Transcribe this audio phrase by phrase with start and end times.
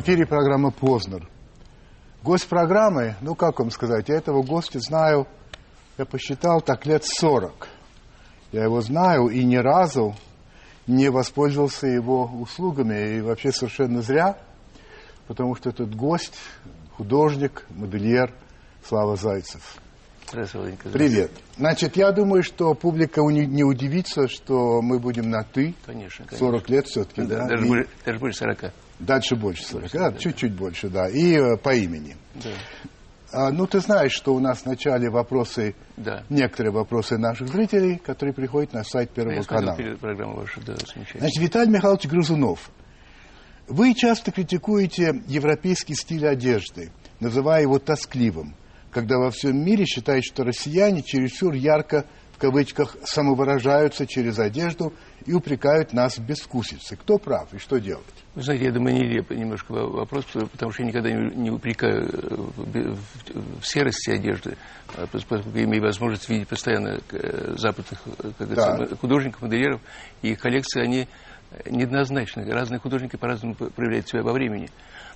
[0.00, 1.28] эфире программа «Познер».
[2.22, 5.26] Гость программы, ну как вам сказать, я этого гостя знаю,
[5.96, 7.68] я посчитал так лет 40.
[8.52, 10.14] Я его знаю и ни разу
[10.86, 13.16] не воспользовался его услугами.
[13.16, 14.38] И вообще совершенно зря,
[15.26, 16.38] потому что этот гость,
[16.96, 18.32] художник, модельер
[18.84, 19.76] Слава Зайцев.
[20.28, 20.78] Здравствуйте.
[20.92, 21.30] Привет.
[21.56, 25.74] Значит, я думаю, что публика не удивится, что мы будем на «ты».
[25.86, 26.46] Конечно, конечно.
[26.46, 27.46] 40 лет все-таки, Да, да?
[27.48, 28.72] даже, И больше, даже больше 40.
[28.98, 31.08] Дальше больше 40, да, чуть-чуть больше, да.
[31.08, 32.16] И э, по имени.
[32.34, 32.50] Да.
[33.30, 36.24] А, ну, ты знаешь, что у нас в начале вопросы, Да.
[36.30, 39.76] некоторые вопросы наших зрителей, которые приходят на сайт Первого Я канала.
[40.00, 40.74] программу вашу, да.
[41.14, 42.70] Значит, Виталий Михайлович Грызунов,
[43.68, 48.54] вы часто критикуете европейский стиль одежды, называя его тоскливым,
[48.90, 54.94] когда во всем мире считают, что россияне чересчур ярко, в кавычках, самовыражаются через одежду
[55.26, 56.96] и упрекают нас в безвкусице.
[56.96, 58.04] Кто прав и что делать?
[58.34, 62.94] Вы знаете, я думаю, нелепый немножко во- вопрос, потому что я никогда не, упрекаю э,
[63.60, 64.56] в, серости одежды,
[64.96, 69.80] а пос- поскольку я имею возможность видеть постоянно э, западных э, как говорится, художников, модельеров,
[70.22, 71.08] и их коллекции, они
[71.68, 72.44] неоднозначны.
[72.50, 74.68] Разные художники по-разному проявляют себя во времени.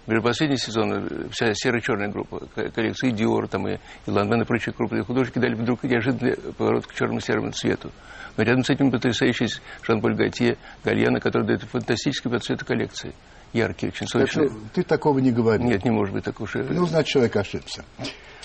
[0.07, 3.75] Например, последний сезон вся серо-черная группа, ко- коллекции Диор, там, и,
[4.07, 7.93] и Ланмен, и прочие крупные художники дали вдруг неожиданный поворот к черно-серому цвету.
[8.37, 9.49] Но рядом с этим потрясающий
[9.83, 13.13] Жан-Поль Готье, Гальяна, который дает фантастический по цвету коллекции.
[13.53, 14.47] Яркие, очень сочные.
[14.47, 15.67] Это- ты такого не говорил.
[15.67, 16.57] Нет, не может быть так уж.
[16.57, 17.85] и- Ну, значит, человек ошибся.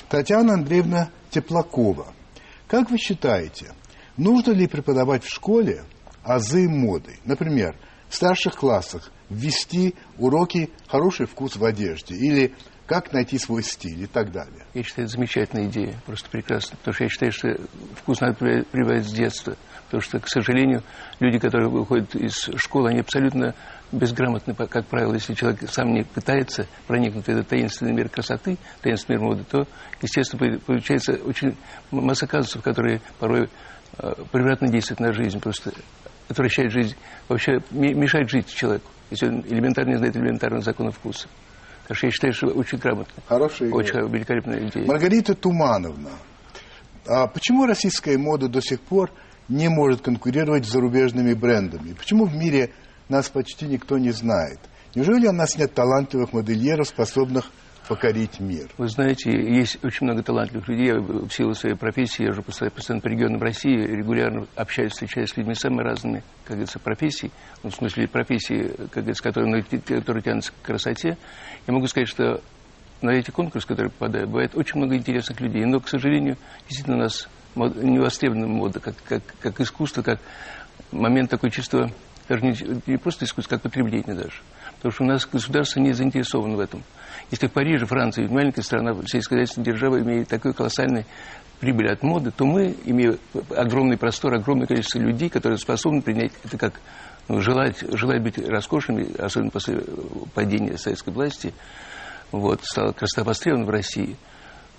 [0.09, 2.07] Татьяна Андреевна Теплакова.
[2.67, 3.71] Как вы считаете,
[4.17, 5.83] нужно ли преподавать в школе
[6.23, 7.19] азы моды?
[7.23, 7.75] Например,
[8.09, 12.53] в старших классах ввести уроки «Хороший вкус в одежде» или
[12.87, 14.65] «Как найти свой стиль» и так далее.
[14.73, 16.77] Я считаю, это замечательная идея, просто прекрасно.
[16.77, 17.49] Потому что я считаю, что
[17.95, 19.55] вкус надо прививать- с детства.
[19.85, 20.83] Потому что, к сожалению,
[21.19, 23.53] люди, которые выходят из школы, они абсолютно
[23.91, 25.13] безграмотны, как правило.
[25.13, 29.67] Если человек сам не пытается проникнуть в этот таинственный мир красоты, таинственный мир моды, то,
[30.01, 31.55] естественно, по- получается очень
[31.91, 33.49] масса казусов, которые порой
[33.99, 35.71] э, превратно действуют на жизнь, просто
[36.29, 36.95] отвращают жизнь,
[37.29, 41.27] вообще ме- мешают жить человеку, если он элементарно не знает элементарных законов вкуса.
[41.87, 43.23] Так что я считаю, что очень грамотно.
[43.27, 43.73] Хорошая идея.
[43.73, 44.85] Очень великолепная идея.
[44.85, 46.09] Маргарита Тумановна.
[47.05, 49.11] А почему российская мода до сих пор
[49.47, 51.93] не может конкурировать с зарубежными брендами?
[51.93, 52.71] Почему в мире
[53.07, 54.59] нас почти никто не знает?
[54.95, 57.49] Неужели у нас нет талантливых модельеров, способных
[57.87, 58.69] покорить мир?
[58.77, 60.87] Вы знаете, есть очень много талантливых людей.
[60.87, 65.37] Я в силу своей профессии, я же постоянно, по регионам России, регулярно общаюсь, встречаюсь с
[65.37, 67.31] людьми самыми разными, как говорится, профессий.
[67.63, 71.17] Ну, в смысле профессии, как говорится, которые, которые тянутся к красоте.
[71.65, 72.41] Я могу сказать, что
[73.01, 75.65] на эти конкурсы, которые попадают, бывает очень много интересных людей.
[75.65, 76.37] Но, к сожалению,
[76.67, 80.19] действительно у нас не мода, как, как, как искусство, как
[80.91, 81.91] момент такой чисто,
[82.27, 82.55] даже не,
[82.85, 84.41] не просто искусство, как потребление даже.
[84.75, 86.83] Потому что у нас государство не заинтересовано в этом.
[87.29, 91.05] Если в Париже, Франции, маленькая страна, сельскохозяйственная держава имеет такой колоссальный
[91.59, 93.17] прибыль от моды, то мы, имея
[93.55, 96.79] огромный простор, огромное количество людей, которые способны принять это как
[97.27, 99.83] ну, желать, желать быть роскошными, особенно после
[100.33, 101.53] падения советской власти,
[102.31, 104.15] вот, стала красота востребована в России.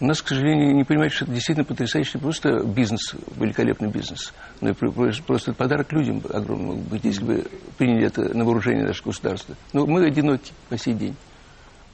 [0.00, 4.32] У нас, к сожалению, не понимают, что это действительно потрясающий просто бизнес, великолепный бизнес.
[4.60, 7.44] Но просто подарок людям огромный мог быть, если бы
[7.76, 9.56] приняли это на вооружение наше государство.
[9.72, 11.16] Но мы одиноки по сей день.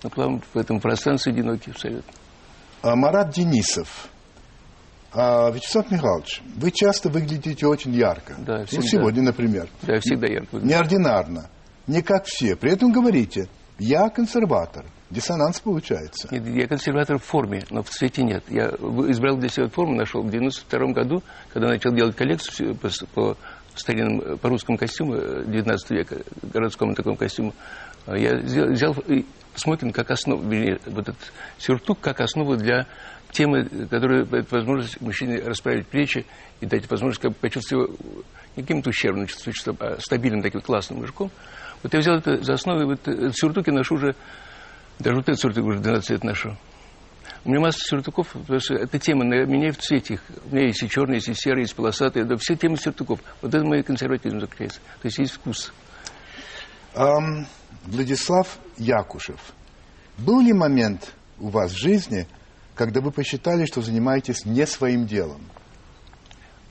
[0.05, 2.13] Мы плаваем в этом пространстве одиноки абсолютно.
[2.83, 4.09] А, Марат Денисов.
[5.15, 8.35] А, Вячеслав Михайлович, вы часто выглядите очень ярко.
[8.39, 8.87] Да, ну, всегда.
[8.87, 9.69] сегодня, например.
[9.83, 10.67] Да, всегда ярко выгляжу.
[10.67, 11.49] Неординарно.
[11.87, 12.55] Не как все.
[12.55, 13.49] При этом говорите,
[13.79, 14.85] я консерватор.
[15.09, 16.29] Диссонанс получается.
[16.31, 18.45] Нет, я консерватор в форме, но в цвете нет.
[18.49, 18.67] Я
[19.09, 23.37] избрал для себя форму, нашел в 92 году, когда начал делать коллекцию по, по
[23.75, 27.55] старинным, э, по русскому костюму э, 19 века, городскому такому костюму.
[28.07, 28.95] А Я взял, взял
[29.55, 32.87] и смокинг как основу, вот этот сюртук как основу для
[33.33, 36.25] темы, которая дает возможность мужчине расправить плечи
[36.61, 38.23] и дать возможность как бы, почувствовать его
[38.57, 41.31] не каким-то ущербным, чувствовать, а стабильным таким классным мужиком.
[41.83, 44.15] Вот я взял это за основу, и вот этот сюртук я ношу уже
[45.01, 46.57] даже вот этот сюртук уже 12 лет ношу.
[47.45, 50.23] У меня масса сюртуков, потому что эта тема на- меняет в цвете их.
[50.51, 52.25] У меня есть и черные, есть и серые, есть полосатые.
[52.25, 53.21] Да, все темы сюртуков.
[53.43, 54.79] Вот это мой консерватизм заключается.
[55.03, 55.73] То есть есть вкус.
[56.95, 57.47] Ам,
[57.85, 59.41] Владислав Якушев.
[60.19, 62.27] Был ли момент у вас в жизни,
[62.75, 65.41] когда вы посчитали, что занимаетесь не своим делом?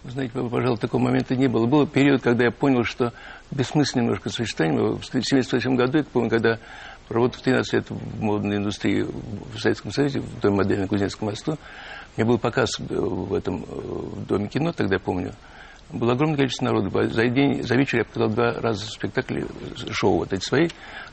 [0.04, 1.66] Вы знаете, пожалуй, такого момента не было.
[1.66, 3.14] Был период, когда я понял, что
[3.52, 4.80] бессмысленно немножко существование.
[4.82, 6.60] В 1978 году, я помню, когда
[7.08, 11.54] работал 13 лет в модной индустрии в Советском Союзе, в той модели на Кузнецком мосту,
[11.54, 15.34] у меня был показ в этом э, в Доме кино, тогда помню,
[15.92, 16.90] было огромное количество народу.
[17.10, 19.46] За день, за вечер я показал два раза спектакли,
[19.92, 20.68] шоу вот эти свои,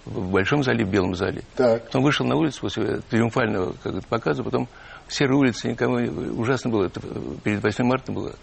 [0.04, 1.42] в большом зале, в белом зале.
[1.56, 1.84] Так.
[1.86, 4.68] Потом вышел на улицу после триумфального как показа, потом
[5.08, 5.96] серые улицы, никому
[6.40, 6.86] ужасно было.
[6.86, 7.00] Это
[7.44, 8.34] перед 8 марта было.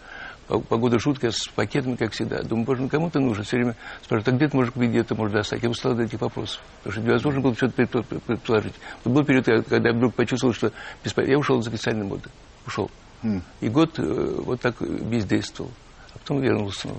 [0.47, 2.41] Погода жуткая, с пакетами, как всегда.
[2.41, 3.43] Думаю, боже, ну кому-то нужно.
[3.43, 5.61] Все время спрашивают, а где ты можешь купить, где ты можешь достать?
[5.61, 6.61] Я устал от этих вопросов.
[6.83, 8.73] Потому что невозможно было что-то предположить.
[9.03, 10.71] Вот был период, когда я вдруг почувствовал, что.
[11.17, 12.29] Я ушел из официальной моды.
[12.65, 12.89] Ушел.
[13.23, 13.41] Mm.
[13.59, 14.03] И год э,
[14.45, 15.71] вот так бездействовал.
[16.19, 16.89] Потом вернулся.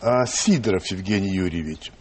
[0.00, 1.92] А, Сидоров Евгений Юрьевич,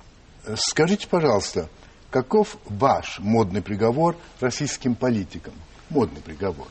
[0.56, 1.70] скажите, пожалуйста,
[2.10, 5.54] каков ваш модный приговор российским политикам?
[5.90, 6.68] Модный приговор.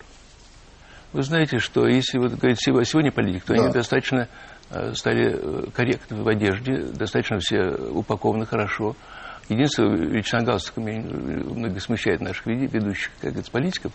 [1.12, 3.64] Вы знаете, что если вот говорить сегодня политик, то да.
[3.64, 4.28] они достаточно
[4.70, 8.96] э, стали э, корректны в одежде, достаточно все упакованы хорошо.
[9.48, 13.92] Единственное, лично галстук меня многих смущает наших ведущих, как говорится, политиков,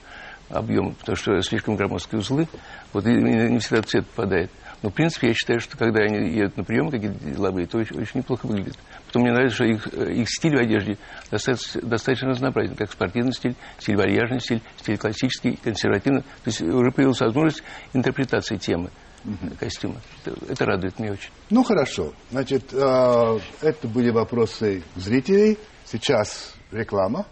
[0.50, 2.48] объем, потому что слишком громоздкие узлы,
[2.94, 4.51] вот и не всегда цвет попадает.
[4.88, 8.00] Но, в принципе, я считаю, что когда они едут на прием какие-то деловые, то очень,
[8.00, 8.78] очень неплохо выглядит.
[9.07, 10.98] Потом мне нравится, что их, э, их стиль в одежде
[11.30, 16.22] достаточно, достаточно разнообразен, как спортивный стиль, стиль вальяжный стиль, стиль классический, консервативный.
[16.22, 18.89] То есть уже появилась возможность интерпретации темы
[19.25, 19.56] угу.
[19.60, 19.98] костюма.
[20.24, 21.31] Это, это радует меня очень.
[21.50, 22.13] Ну, хорошо.
[22.31, 25.57] Значит, э, это были вопросы зрителей.
[25.84, 27.25] Сейчас реклама.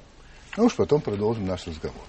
[0.58, 2.04] Ну уж потом продолжим наш разговор.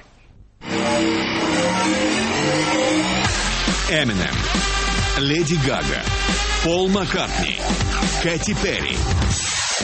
[3.88, 4.34] Эминем,
[5.18, 6.02] Леди Гага,
[6.62, 7.58] Пол Маккартни,
[8.22, 8.96] Кэти Перри,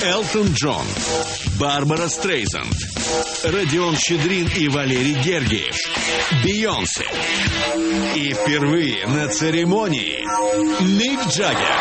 [0.02, 0.84] Элтон Джон,
[1.58, 2.74] Барбара Стрейзанд,
[3.44, 5.74] Родион Щедрин и Валерий Гергиев,
[6.44, 7.06] Бейонсе.
[8.14, 10.22] И впервые на церемонии
[10.82, 11.78] Мик Джаггер.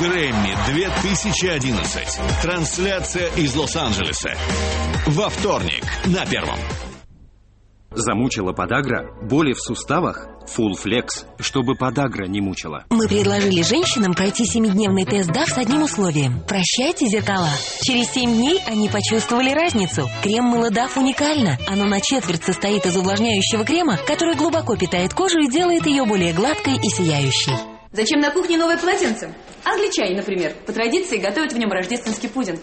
[0.00, 2.20] Грэмми 2011.
[2.42, 4.34] Трансляция из Лос-Анджелеса.
[5.06, 6.58] Во вторник на первом.
[7.96, 9.08] Замучила подагра?
[9.22, 10.26] Боли в суставах?
[10.44, 12.84] Full Flex, чтобы подагра не мучила.
[12.90, 16.40] Мы предложили женщинам пройти семидневный тест ДАВ с одним условием.
[16.46, 17.48] Прощайте зеркала.
[17.82, 20.08] Через семь дней они почувствовали разницу.
[20.22, 21.56] Крем мыло ДАВ уникально.
[21.68, 26.32] Оно на четверть состоит из увлажняющего крема, который глубоко питает кожу и делает ее более
[26.32, 27.54] гладкой и сияющей.
[27.92, 29.32] Зачем на кухне новое полотенце?
[29.62, 32.60] Англичане, например, по традиции готовят в нем рождественский пудинг.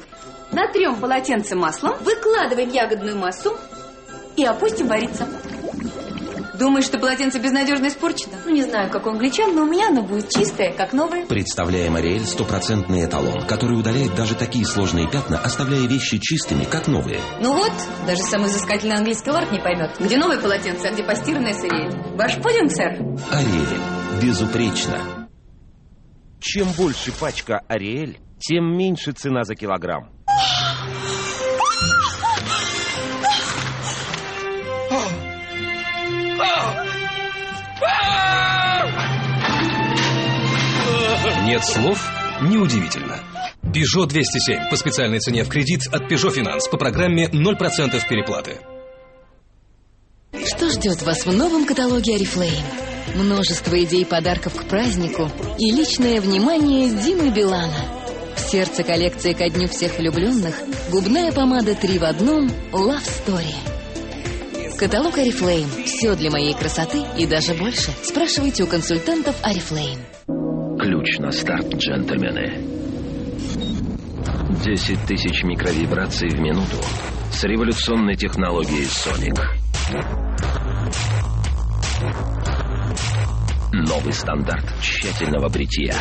[0.51, 3.57] Натрем полотенце маслом, выкладываем ягодную массу,
[4.35, 5.27] и опустим вариться.
[6.61, 8.35] Думаешь, что полотенце безнадежно испорчено?
[8.45, 11.25] Ну, не знаю, как у англичан, но у меня оно будет чистое, как новое.
[11.25, 17.19] Представляем Ариэль стопроцентный эталон, который удаляет даже такие сложные пятна, оставляя вещи чистыми, как новые.
[17.41, 17.71] Ну вот,
[18.05, 22.15] даже самый взыскательный английский лорд не поймет, где новое полотенце, а где постиранное с Ариэль.
[22.15, 22.91] Ваш пудинг, сэр?
[23.31, 24.21] Ариэль.
[24.21, 25.27] Безупречно.
[26.39, 30.11] Чем больше пачка Ариэль, тем меньше цена за килограмм.
[41.43, 41.99] Нет слов?
[42.41, 43.19] Неудивительно.
[43.63, 48.59] Peugeot 207 по специальной цене в кредит от Peugeot Finance по программе 0% переплаты.
[50.45, 53.15] Что ждет вас в новом каталоге Oriflame?
[53.15, 57.87] Множество идей подарков к празднику и личное внимание Димы Билана.
[58.35, 60.55] В сердце коллекции ко дню всех влюбленных
[60.91, 64.77] губная помада 3 в одном Love Story.
[64.77, 65.85] Каталог Oriflame.
[65.85, 67.91] Все для моей красоты и даже больше.
[68.03, 69.97] Спрашивайте у консультантов Oriflame.
[70.81, 72.57] Ключ на старт, джентльмены.
[74.65, 76.77] 10 тысяч микровибраций в минуту
[77.31, 79.39] с революционной технологией Sonic.
[83.71, 85.93] Новый стандарт тщательного бритья.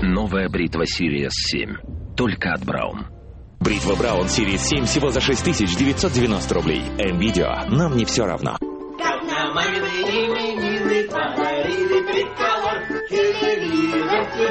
[0.00, 2.14] Новая бритва Sirius 7.
[2.16, 3.06] Только от Браун.
[3.58, 6.82] Бритва Браун Series 7 всего за 6990 рублей.
[6.98, 7.64] М-видео.
[7.68, 8.58] Нам не все равно.
[8.60, 10.53] Как на мамины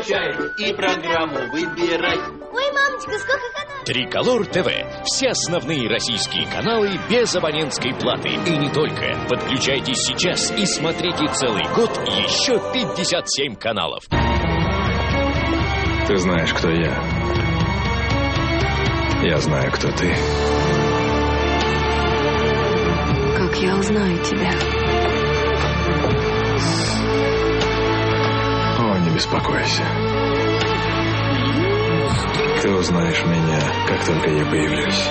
[0.04, 2.18] Включай и программу выбирай.
[2.18, 3.86] Ой, мамочка, сколько каналов?
[3.86, 4.68] Триколор ТВ.
[5.06, 8.28] Все основные российские каналы без абонентской платы.
[8.30, 9.16] И не только.
[9.30, 14.04] Подключайтесь сейчас и смотрите целый год еще 57 каналов.
[16.08, 17.02] Ты знаешь, кто я.
[19.24, 20.14] Я знаю, кто ты.
[23.38, 24.83] Как я узнаю тебя?
[29.14, 29.84] Беспокойся.
[32.62, 35.10] Ты узнаешь меня, как только я появлюсь.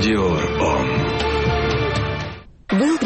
[0.00, 1.31] Dior Homme.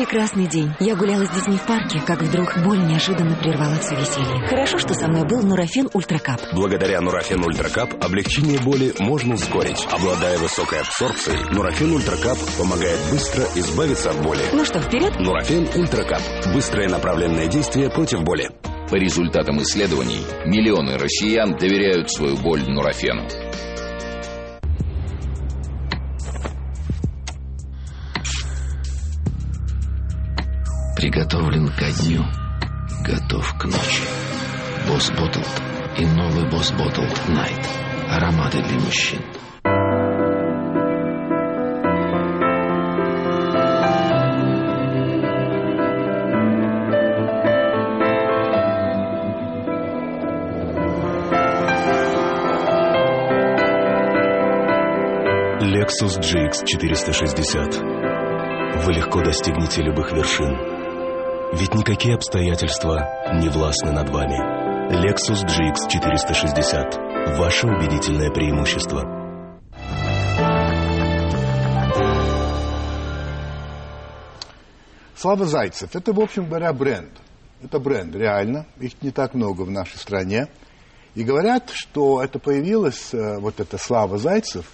[0.06, 0.70] Прекрасный день.
[0.78, 4.46] Я гуляла с детьми в парке, как вдруг боль неожиданно прервала все веселье.
[4.46, 6.40] Хорошо, что со мной был Нурофен Ультракап.
[6.52, 9.84] Благодаря Нурофен Ультракап облегчение боли можно ускорить.
[9.90, 14.42] Обладая высокой абсорбцией, Нурофен Ультракап помогает быстро избавиться от боли.
[14.52, 15.18] Ну что, вперед?
[15.18, 16.22] Нурофен Ультракап.
[16.54, 18.48] Быстрое направленное действие против боли.
[18.88, 23.26] По результатам исследований, миллионы россиян доверяют свою боль Нурофену.
[31.06, 32.24] Приготовлен ко дню,
[33.04, 34.02] готов к ночи.
[34.88, 35.62] Boss Bottled
[35.98, 37.64] и новый Boss Bottled Night.
[38.10, 39.20] Ароматы для мужчин.
[55.60, 58.84] Lexus GX 460.
[58.84, 60.75] Вы легко достигнете любых вершин.
[61.52, 64.36] Ведь никакие обстоятельства не властны над вами.
[64.90, 67.38] Lexus GX 460.
[67.38, 69.02] Ваше убедительное преимущество.
[75.16, 77.12] Слава Зайцев– это, в общем говоря, бренд.
[77.62, 78.66] Это бренд, реально.
[78.80, 80.48] Их не так много в нашей стране.
[81.14, 84.66] И говорят, что это появилось, э, вот это Слава Зайцев,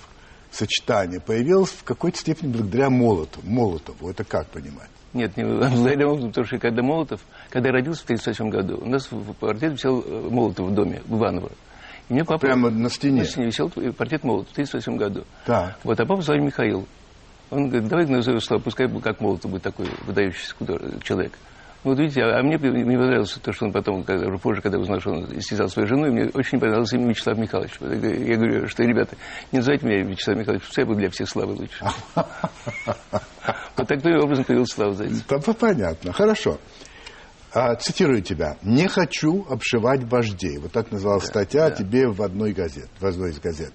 [0.51, 3.47] сочетание, появилось в какой-то степени благодаря Молотову.
[3.47, 4.11] Молотову.
[4.11, 4.91] Это как понимать?
[5.15, 8.89] Нет, не благодаря Молотову, потому что когда Молотов, когда я родился в 1938 году, у
[8.89, 11.51] нас в портрет висел э, Молотов в доме, в Иваново.
[12.09, 12.39] И мне папа...
[12.47, 13.21] Прямо на стене?
[13.21, 15.25] На стене висел портрет Молотова в 1938 году.
[15.45, 15.79] Так.
[15.85, 16.87] Вот, а папа звали Михаил.
[17.51, 20.55] Он говорит, давай назовем Слава, пускай как Молотов будет такой выдающийся
[21.03, 21.33] человек.
[21.85, 24.79] Вот видите, а, а мне не понравилось то, что он потом, когда, уже позже, когда
[24.79, 27.73] узнал, что он истязал свою жену, мне очень понравился имя Вячеслав Михайлович.
[27.81, 29.17] Я говорю, что, ребята,
[29.51, 31.85] не называйте меня Вячеслав Михайлович, пускай будет для всех Славы лучше.
[33.77, 35.27] Вот таким образом появился Слава Зайцев.
[35.59, 36.59] Понятно, хорошо.
[37.55, 38.57] А, цитирую тебя.
[38.63, 40.59] «Не хочу обшивать вождей».
[40.59, 43.73] Вот так называлась статья тебе в одной газете, в одной из газет.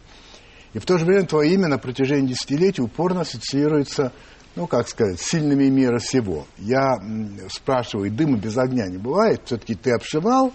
[0.74, 4.12] И в то же время твое имя на протяжении десятилетий упорно ассоциируется
[4.58, 6.48] ну, как сказать, сильными мира всего.
[6.58, 6.96] Я
[7.50, 9.42] спрашиваю, дыма без огня не бывает?
[9.46, 10.52] Все-таки ты обшивал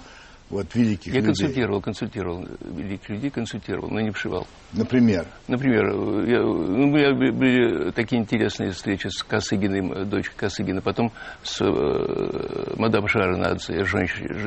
[0.50, 1.26] вот, великих Я людей?
[1.28, 4.49] консультировал, консультировал великих людей, консультировал, но не обшивал.
[4.73, 5.26] Например?
[5.47, 5.87] Например,
[6.26, 11.12] я, ну, у меня были такие интересные встречи с Косыгиной, дочкой Косыгина, потом
[11.44, 13.82] с э, мадам Шаронадзе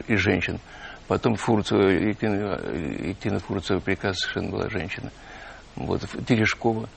[0.07, 0.59] и женщин,
[1.07, 2.59] потом Фурцева, Екатерина,
[3.07, 5.11] Екатерина Фурцева, прекрасная совершенно была женщина,
[5.77, 6.89] вот, Терешкова.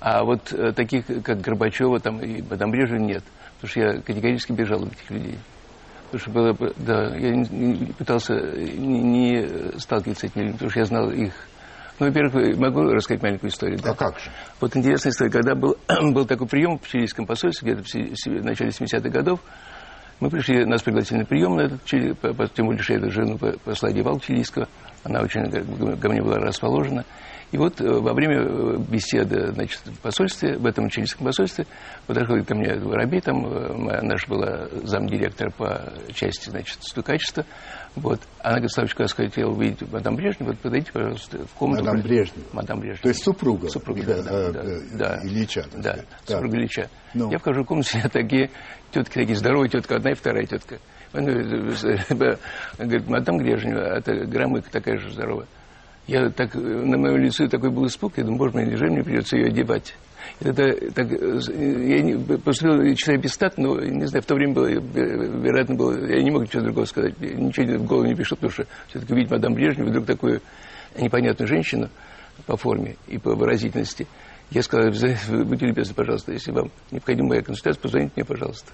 [0.00, 3.22] А вот э, таких, как Горбачева там, и мадам Брежнева, нет.
[3.60, 5.38] Потому что я категорически бежал от этих людей.
[6.10, 10.52] Потому что было бы, да, я не, не пытался не, не сталкиваться с этими людьми,
[10.54, 11.34] потому что я знал их.
[11.98, 13.78] Ну, во-первых, могу рассказать маленькую историю.
[13.78, 13.90] Да?
[13.90, 14.30] А как же?
[14.58, 15.30] Вот интересная история.
[15.30, 15.76] Когда был,
[16.12, 19.40] был такой прием в чилийском посольстве, где-то в начале 70-х годов,
[20.18, 22.14] мы пришли, нас пригласили на прием на этот Чили,
[22.54, 24.68] тем более, что я эту жену посла Девал чилийского,
[25.04, 25.50] она очень
[25.98, 27.04] ко мне была расположена.
[27.52, 31.66] И вот э, во время э, беседы значит, в посольстве, в этом чилийском посольстве,
[32.06, 37.44] подошел ко мне Воробей, там э, наш была замдиректора по части значит, качества.
[37.96, 38.20] Вот.
[38.38, 41.84] Она говорит, Славочка, я хотела увидеть мадам Брежнев, вот подойдите, пожалуйста, в комнату.
[41.84, 42.52] Мадам Брежнев?
[42.52, 43.02] Мадам Брежнев.
[43.02, 43.68] То есть супруга?
[43.68, 45.20] Супруга, да, да, да, да.
[45.24, 45.64] Ильича.
[45.74, 46.88] Да, да, супруга Ильича.
[47.14, 47.32] Ну.
[47.32, 48.50] Я вхожу в комнату, сидят такие
[48.92, 50.78] тетки, такие здоровые тетка, одна и вторая тетка.
[51.12, 55.48] Он говорит, мадам Брежнева, это громыка такая же здоровая.
[56.10, 59.36] Я так, на моем лице такой был испуг, я думаю, боже мой, неужели мне придется
[59.36, 59.94] ее одевать?
[60.40, 64.66] Тогда так, я не, поступил человек без стат, но, не знаю, в то время было,
[64.66, 68.66] вероятно, было, я не мог ничего другого сказать, ничего в голову не пришло, потому что
[68.88, 70.40] все-таки видеть мадам Брежнев, вдруг такую
[70.98, 71.88] непонятную женщину
[72.44, 74.08] по форме и по выразительности.
[74.50, 74.90] Я сказал,
[75.44, 78.72] будьте любезны, пожалуйста, если вам необходима моя консультация, позвоните мне, пожалуйста.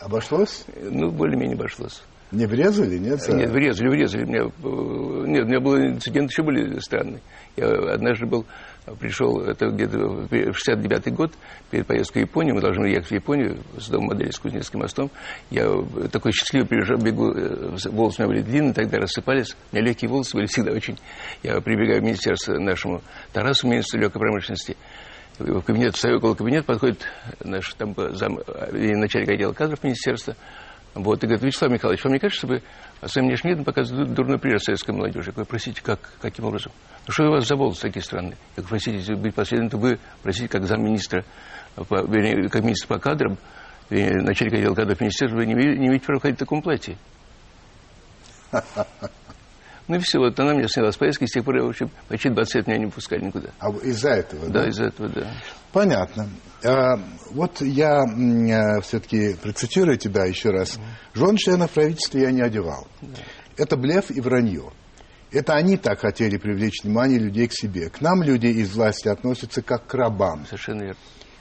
[0.00, 0.64] Обошлось?
[0.90, 2.02] Ну, более-менее обошлось.
[2.36, 3.20] Не врезали, нет?
[3.22, 3.32] За...
[3.32, 4.24] Нет, врезали, врезали.
[4.24, 7.22] Меня, э, нет, у меня был инцидент еще были странный.
[7.56, 8.44] Я однажды был,
[9.00, 11.32] пришел, это где-то в 69-й год,
[11.70, 15.10] перед поездкой в Японию, мы должны ехать в Японию с домом модели с Кузнецким мостом.
[15.48, 15.66] Я
[16.12, 19.56] такой счастливый приезжал, бегу, э, волосы у меня были длинные, тогда рассыпались.
[19.72, 20.98] У меня легкие волосы были всегда очень.
[21.42, 23.00] Я прибегаю в министерство нашему
[23.32, 24.76] Тарасу, министру легкой промышленности,
[25.38, 27.00] в кабинет, встаю около кабинета, подходит
[27.42, 28.40] наш там зам,
[28.72, 30.36] начальник отдела кадров министерства,
[30.96, 32.62] вот, и говорит, Вячеслав Михайлович, вам не кажется, что вы
[33.06, 35.28] своим внешним видом показываете дурной пример советской молодежи?
[35.28, 36.72] Я говорю, простите, как, каким образом?
[37.06, 38.38] Ну, что у вас за волосы такие странные?
[38.56, 41.24] Я говорю, простите, быть последовательным, то вы, простите, как замминистра,
[41.74, 43.36] по, вернее, как министр по кадрам,
[43.90, 46.96] вернее, начальник отдела кадров министерства, вы не, не имеете права ходить в таком платье.
[49.88, 51.88] Ну и все, вот она меня сняла с поездки, с тех пор я, в общем,
[52.08, 53.50] почти 20 лет меня не пускали никуда.
[53.60, 54.62] А из-за этого, да?
[54.62, 55.30] Да, из-за этого, да.
[55.72, 56.28] Понятно.
[56.66, 56.98] А,
[57.30, 60.78] вот я а, все-таки процитирую тебя еще раз.
[61.14, 62.86] Жен членов правительства я не одевал.
[63.56, 64.72] Это блеф и вранье.
[65.30, 67.90] Это они так хотели привлечь внимание людей к себе.
[67.90, 70.46] К нам люди из власти относятся как к рабам.
[70.46, 71.00] Совершенно верно.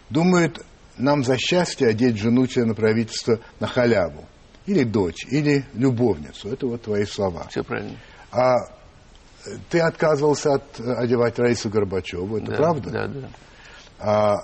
[0.09, 0.65] Думают,
[0.97, 4.25] нам за счастье одеть жену члена правительства на халяву.
[4.65, 6.49] Или дочь, или любовницу.
[6.49, 7.47] Это вот твои слова.
[7.49, 7.97] Все правильно.
[8.31, 8.55] А
[9.69, 12.89] ты отказывался от э, одевать Раису Горбачеву, это Да, правда?
[12.89, 13.27] Да, да.
[13.99, 14.35] А,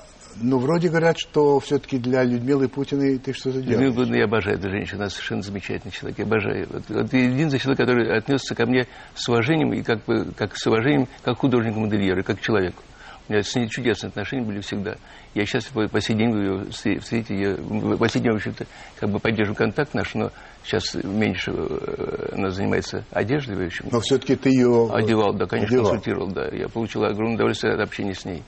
[0.41, 3.79] ну, вроде говорят, что все-таки для Людмилы Путиной ты что-то делаешь.
[3.79, 6.67] Людмила Путина, я обожаю эту женщину, она совершенно замечательный человек, я обожаю.
[6.69, 10.65] Вот, вот единственный человек, который отнесся ко мне с уважением, и как бы, как с
[10.67, 12.81] уважением, как художнику-модельеру, как к человеку.
[13.29, 14.95] У меня с ней чудесные отношения были всегда.
[15.35, 18.65] Я сейчас по, по сей день ее встре- встретить, я в последнее, в общем-то,
[19.00, 20.31] как бы поддерживаю контакт наш, но
[20.63, 23.85] сейчас меньше э, она занимается одеждой, в общем.
[23.91, 24.89] Но все-таки ты ее...
[24.91, 25.91] Одевал, да, конечно, одевал.
[25.91, 26.50] консультировал, да.
[26.51, 28.43] Я получил огромное удовольствие от общения с ней.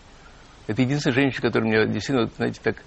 [0.68, 2.78] Это единственная женщина, которая меня действительно, знаете, так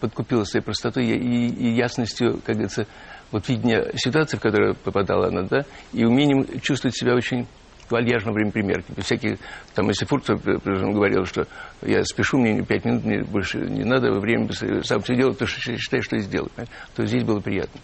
[0.00, 2.86] подкупила своей простотой и, и- ясностью, как говорится,
[3.32, 7.46] вот видения ситуации, в которую попадала она, да, и умением чувствовать себя очень
[7.88, 8.92] вальяжно время примерки.
[8.96, 9.38] Без всяких,
[9.74, 11.48] там, если Фурцев говорил, что
[11.82, 14.48] я спешу, мне пять минут, мне больше не надо, время
[14.84, 16.48] сам все делал, то, что считаешь, что и сделал.
[16.54, 16.72] понимаете?
[16.94, 17.80] То здесь было приятно.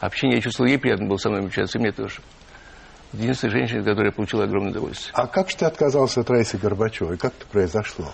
[0.00, 2.16] Общение я чувствовал, ей приятно было со мной общаться, и мне тоже.
[3.14, 5.12] Единственная женщина, которая получила огромное удовольствие.
[5.14, 7.16] А как же ты отказался от Раисы Горбачевой?
[7.16, 8.12] Как это произошло?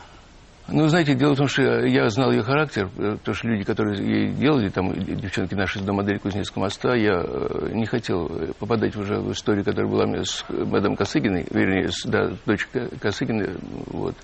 [0.69, 3.99] Ну, знаете, дело в том, что я знал ее характер, э, потому что люди, которые
[3.99, 8.53] ей делали, там, и девчонки наши из домодели Кузнецкого моста, я э, не хотел э,
[8.59, 12.31] попадать уже в историю, которая была у меня с э, мадам Косыгиной, вернее, с, да,
[12.47, 14.15] дочкой Косыгиной, вот.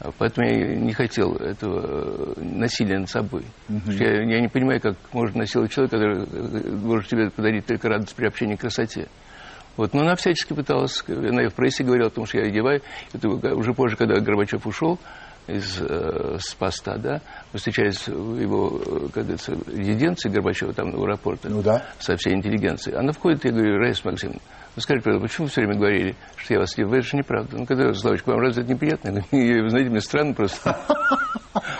[0.00, 3.44] А Поэтому я не хотел этого э, насилия над собой.
[3.66, 7.88] Что Я, я не понимаю, как можно насиловать человека, который э, может тебе подарить только
[7.88, 9.08] радость при общении к красоте.
[9.76, 12.82] Вот, но она всячески пыталась, она и в прессе говорила о том, что я одеваю.
[13.12, 14.98] Это уже позже, когда Горбачев ушел
[15.48, 17.20] из, э, с поста, да,
[17.54, 21.82] встречались его, э, как говорится, резиденции Горбачева, там, у аэропорта, Ну да.
[21.98, 22.96] со всей интеллигенцией.
[22.96, 24.40] Она входит, я говорю, Раиса Максимовна,
[24.76, 26.84] вы скажите, пожалуйста, почему вы все время говорили, что я вас не...
[26.84, 27.56] Это же неправда.
[27.58, 29.24] Ну, когда, Славочка, вам разве это неприятно?
[29.32, 30.78] Я вы знаете, мне странно просто.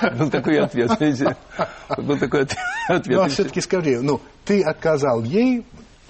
[0.19, 1.37] Был такой ответ, знаете.
[1.97, 2.57] Был такой от-
[2.89, 3.17] ответ.
[3.17, 5.65] Ну, а все-таки скажи, ну, ты отказал ей,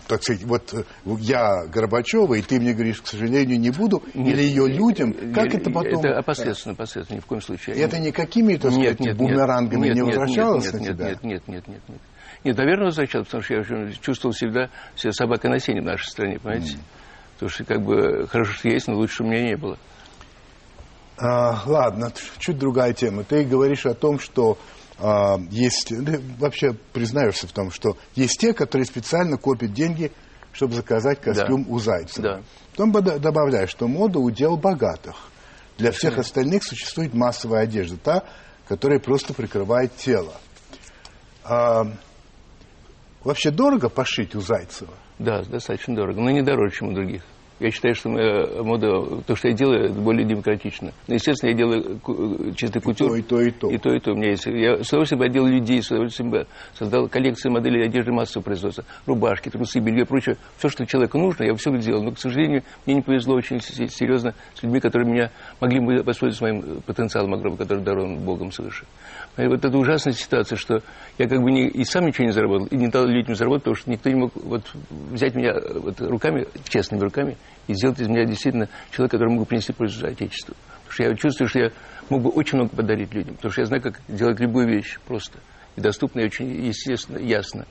[0.08, 0.84] так сказать, вот э,
[1.20, 5.58] я Горбачева, и ты мне говоришь, к сожалению, не буду, или ее людям, как Я-
[5.58, 6.00] это потом...
[6.00, 7.76] Это опосредственно, опосредственно, ни в коем случае.
[7.76, 11.08] Это никакими, так сказать, бумерангами нет, не нет, возвращалось нет, на нет, тебя?
[11.08, 12.00] Нет, нет, нет, нет, нет.
[12.44, 16.38] Нет, наверное, возвращалось, потому что я чувствовал всегда себя собакой на сене в нашей стране,
[16.38, 16.78] понимаете?
[17.34, 19.78] Потому что, как бы, хорошо, что есть, но лучше у меня не было.
[21.18, 23.24] А, ладно, чуть другая тема.
[23.24, 24.56] Ты говоришь о том, что
[24.98, 25.92] а, есть,
[26.38, 30.12] вообще признаешься в том, что есть те, которые специально копят деньги,
[30.52, 32.22] чтобы заказать костюм у Зайцева.
[32.22, 32.42] Да.
[32.72, 35.14] Потом добавляешь, что мода удел богатых.
[35.76, 38.24] Для всех остальных существует массовая одежда, та,
[38.66, 40.34] которая просто прикрывает тело.
[41.44, 41.84] А,
[43.22, 44.94] вообще дорого пошить у Зайцева?
[45.20, 47.22] Да, достаточно дорого, но не дороже, чем у других.
[47.60, 50.92] Я считаю, что моя мода, то, что я делаю, это более демократично.
[51.08, 52.00] Но, естественно, я делаю
[52.54, 53.14] чистый кутюр.
[53.16, 53.68] И то, и то.
[53.68, 54.12] И то, и то.
[54.12, 54.46] У меня есть.
[54.46, 58.84] Я с удовольствием бы одел людей, с удовольствием бы создал коллекцию моделей одежды массового производства.
[59.06, 60.36] Рубашки, трусы, белье и прочее.
[60.58, 62.04] Все, что человеку нужно, я все сделал.
[62.04, 66.44] Но, к сожалению, мне не повезло очень серьезно с людьми, которые меня могли бы воспользоваться
[66.44, 68.84] моим э, потенциалом огромным, который дарован Богом свыше.
[69.36, 70.82] И вот эта ужасная ситуация, что
[71.16, 73.76] я как бы не, и сам ничего не заработал, и не дал людям заработать, потому
[73.76, 77.36] что никто не мог вот, взять меня э, вот, руками, честными руками,
[77.66, 80.54] и сделать из меня действительно человека, который мог принести пользу Отечеству.
[80.86, 81.70] Потому что я чувствую, что я
[82.08, 85.38] мог бы очень много подарить людям, потому что я знаю, как делать любую вещь просто.
[85.76, 87.66] И доступно, и очень естественно, ясно.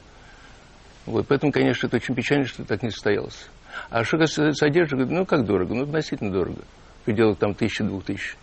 [1.05, 3.47] Вот, поэтому, конечно, это очень печально, что так не состоялось.
[3.89, 5.73] А что касается одежды, ну, как дорого?
[5.73, 6.61] Ну, относительно дорого.
[7.01, 8.35] В пределах там тысячи-двух тысяч.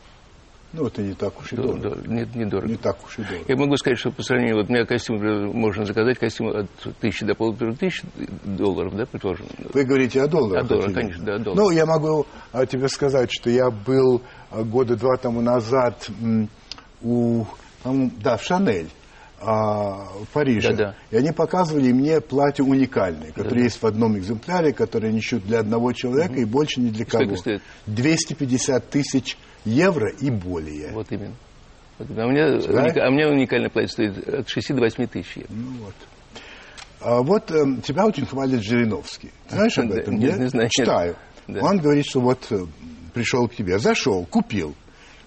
[0.76, 1.96] Ну, это не так уж и Да, дорого.
[1.96, 2.68] да, нет, недорого.
[2.68, 3.44] Не так уж и дорого.
[3.46, 5.18] Я могу сказать, что по сравнению, вот у меня костюм,
[5.56, 6.68] можно заказать костюм от
[7.00, 8.02] тысячи до полутора тысяч
[8.44, 9.46] долларов, да, предположим.
[9.72, 10.64] Вы говорите о долларах?
[10.64, 11.64] О долларах, конечно, да, о долларах.
[11.64, 16.08] Ну, я могу а, тебе сказать, что я был а, года два тому назад
[17.02, 17.44] у,
[17.84, 18.88] да, в Шанель.
[19.40, 20.70] а, в Париже.
[20.72, 20.94] Да-да.
[21.10, 25.58] И они показывали мне платье уникальное, которое есть в одном экземпляре, которое они шьют для
[25.60, 27.36] одного человека и больше ни для Сколько кого.
[27.36, 27.62] стоит?
[27.86, 30.92] 250 тысяч евро и более.
[30.92, 31.34] Вот именно.
[31.98, 32.82] Вот, а, у меня, Да?
[32.84, 35.36] уника- а у меня уникальное платье стоит от 6 до 8 тысяч.
[35.36, 35.50] евро.
[35.52, 35.94] Ну вот.
[37.00, 39.30] А вот эм, тебя очень хвалит Жириновский.
[39.48, 40.16] Ты знаешь об этом?
[40.16, 40.68] нет, не знаю.
[40.70, 41.16] Читаю.
[41.46, 41.60] Да.
[41.62, 42.64] Он говорит, что вот э,
[43.12, 44.74] пришел к тебе, зашел, купил,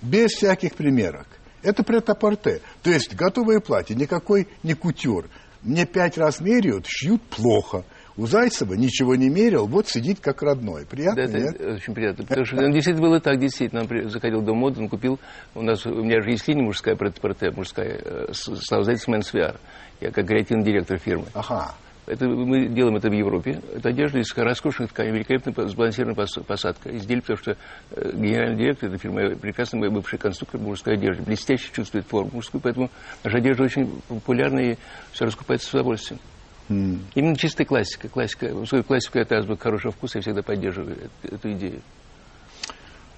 [0.02, 1.28] без всяких примерок.
[1.64, 2.62] Это претапорте.
[2.84, 5.28] То есть готовое платье, никакой не кутюр.
[5.64, 7.84] Мне пять раз меряют, шьют плохо.
[8.18, 10.86] У Зайцева ничего не мерил, вот сидит как родной.
[10.86, 11.56] Приятно, да, нет?
[11.56, 12.26] это очень приятно.
[12.26, 13.82] Потому что он действительно было так, действительно.
[13.82, 15.20] Он заходил до моды, он купил...
[15.54, 20.12] У нас, у меня же есть линия мужская, прет-а-порте, мужская, э, Слава Зайцев Men's Я
[20.12, 21.26] как креативный директор фирмы.
[21.34, 21.76] Ага.
[22.08, 23.62] Это, мы делаем это в Европе.
[23.76, 26.96] Это одежда из роскошных тканей, великолепно сбалансированная посадка.
[26.96, 27.58] Изделие, потому что
[27.92, 32.62] э, генеральный директор этой фирмы, прекрасный мой бывший конструктор мужской одежды, блестяще чувствует форму мужскую,
[32.62, 32.90] поэтому
[33.24, 34.76] наша одежда очень популярна и
[35.12, 36.20] все раскупается с удовольствием.
[36.70, 37.00] Mm.
[37.16, 38.10] Именно чистая классика.
[38.10, 38.66] классика.
[38.66, 41.82] Свою классику это азбука хорошего вкуса, я всегда поддерживаю эту, эту идею.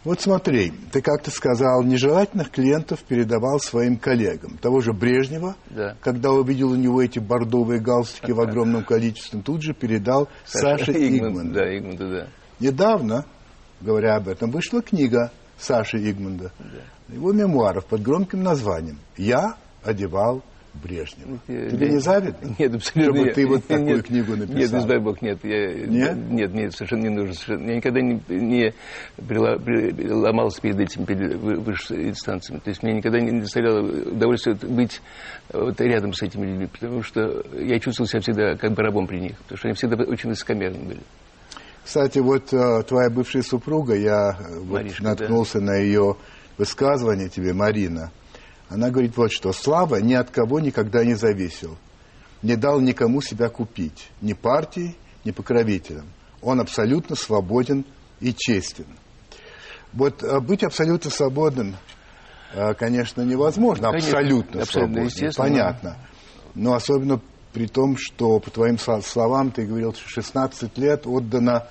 [0.06, 4.58] Вот смотри, ты как-то сказал, нежелательных клиентов передавал своим коллегам.
[4.58, 5.98] Того же Брежнева, да.
[6.00, 11.54] когда увидел у него эти бордовые галстуки в огромном количестве, тут же передал Саше Игманду.
[11.54, 12.28] Да, Игманду, да.
[12.62, 13.26] Недавно,
[13.82, 17.14] говоря об этом, вышла книга Саши Игманда, да.
[17.14, 20.44] его мемуаров под громким названием «Я одевал
[20.82, 21.40] Брежнева.
[21.48, 22.56] Тебе не завидно?
[22.60, 23.36] Нет, абсолютно Чтобы нет.
[23.36, 24.60] ты вот такую нет, книгу написал?
[24.60, 25.40] Нет, не дай бог, нет.
[25.44, 26.18] Я, нет?
[26.30, 27.34] Нет, нет, совершенно не нужно.
[27.34, 27.70] Совершенно.
[27.70, 28.74] Я никогда не, не
[30.12, 32.60] ломался перед этими перед высшими инстанциями.
[32.60, 35.02] То есть мне никогда не доставляло удовольствие быть
[35.52, 39.20] вот рядом с этими людьми, потому что я чувствовал себя всегда как бы рабом при
[39.20, 41.02] них, потому что они всегда очень высокомерны были.
[41.84, 45.66] Кстати, вот э, твоя бывшая супруга, я Маришка, вот, наткнулся да.
[45.66, 46.18] на ее
[46.58, 48.12] высказывание тебе, Марина.
[48.70, 49.52] Она говорит вот что.
[49.52, 51.78] Слава ни от кого никогда не зависел.
[52.42, 54.10] Не дал никому себя купить.
[54.22, 56.06] Ни партии, ни покровителям.
[56.42, 57.84] Он абсолютно свободен
[58.20, 58.86] и честен.
[59.92, 61.76] Вот э, быть абсолютно свободным,
[62.54, 63.90] э, конечно, невозможно.
[63.90, 65.36] Конечно, абсолютно, абсолютно свободным.
[65.36, 65.98] Понятно.
[66.54, 67.20] Но особенно
[67.54, 71.68] при том, что, по твоим словам, ты говорил, что 16 лет отдано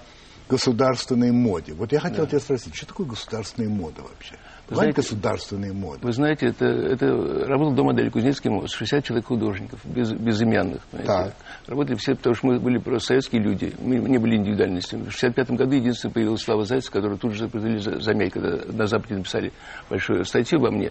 [0.48, 1.74] государственной моде.
[1.74, 2.30] Вот я хотел да.
[2.30, 4.36] тебя спросить, что такое государственная мода вообще?
[4.68, 6.00] Бывают государственные моды?
[6.02, 7.06] Вы знаете, это, это
[7.46, 10.82] работал до модели Кузнецкий мост, 60 человек художников, без, безымянных.
[11.06, 11.34] Так.
[11.66, 15.04] Работали все, потому что мы были просто советские люди, мы не были индивидуальностями.
[15.04, 19.16] В 65 году единственное появилась Слава Зайцев, которую тут же запретили заметь, когда на Западе
[19.16, 19.52] написали
[19.88, 20.90] большую статью обо мне.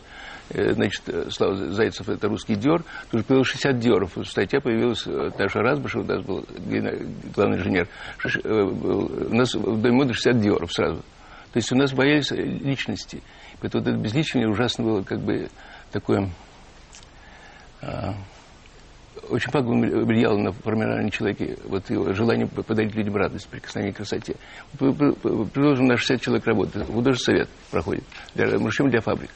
[0.50, 2.84] Значит, Слава Зайцев– это русский Диор.
[3.12, 4.18] Тут же появилось 60 Диоров.
[4.26, 5.04] Статья появилась,
[5.38, 6.46] Таша Разбышева, у нас был
[7.36, 7.88] главный инженер.
[8.24, 11.04] У нас в Доме моды 60 Диоров сразу.
[11.52, 13.24] То есть у нас боялись личности.
[13.60, 15.50] Поэтому вот это безличие ужасно было как бы
[15.92, 16.30] такое...
[17.82, 18.14] А,
[19.30, 24.36] очень пагубно влияло на формирование человека, вот его желание подарить людям радость, прикосновение к красоте.
[24.78, 28.04] Предложим, на 60 человек работает, художественный совет проходит,
[28.36, 29.32] для мужчин, для фабрик.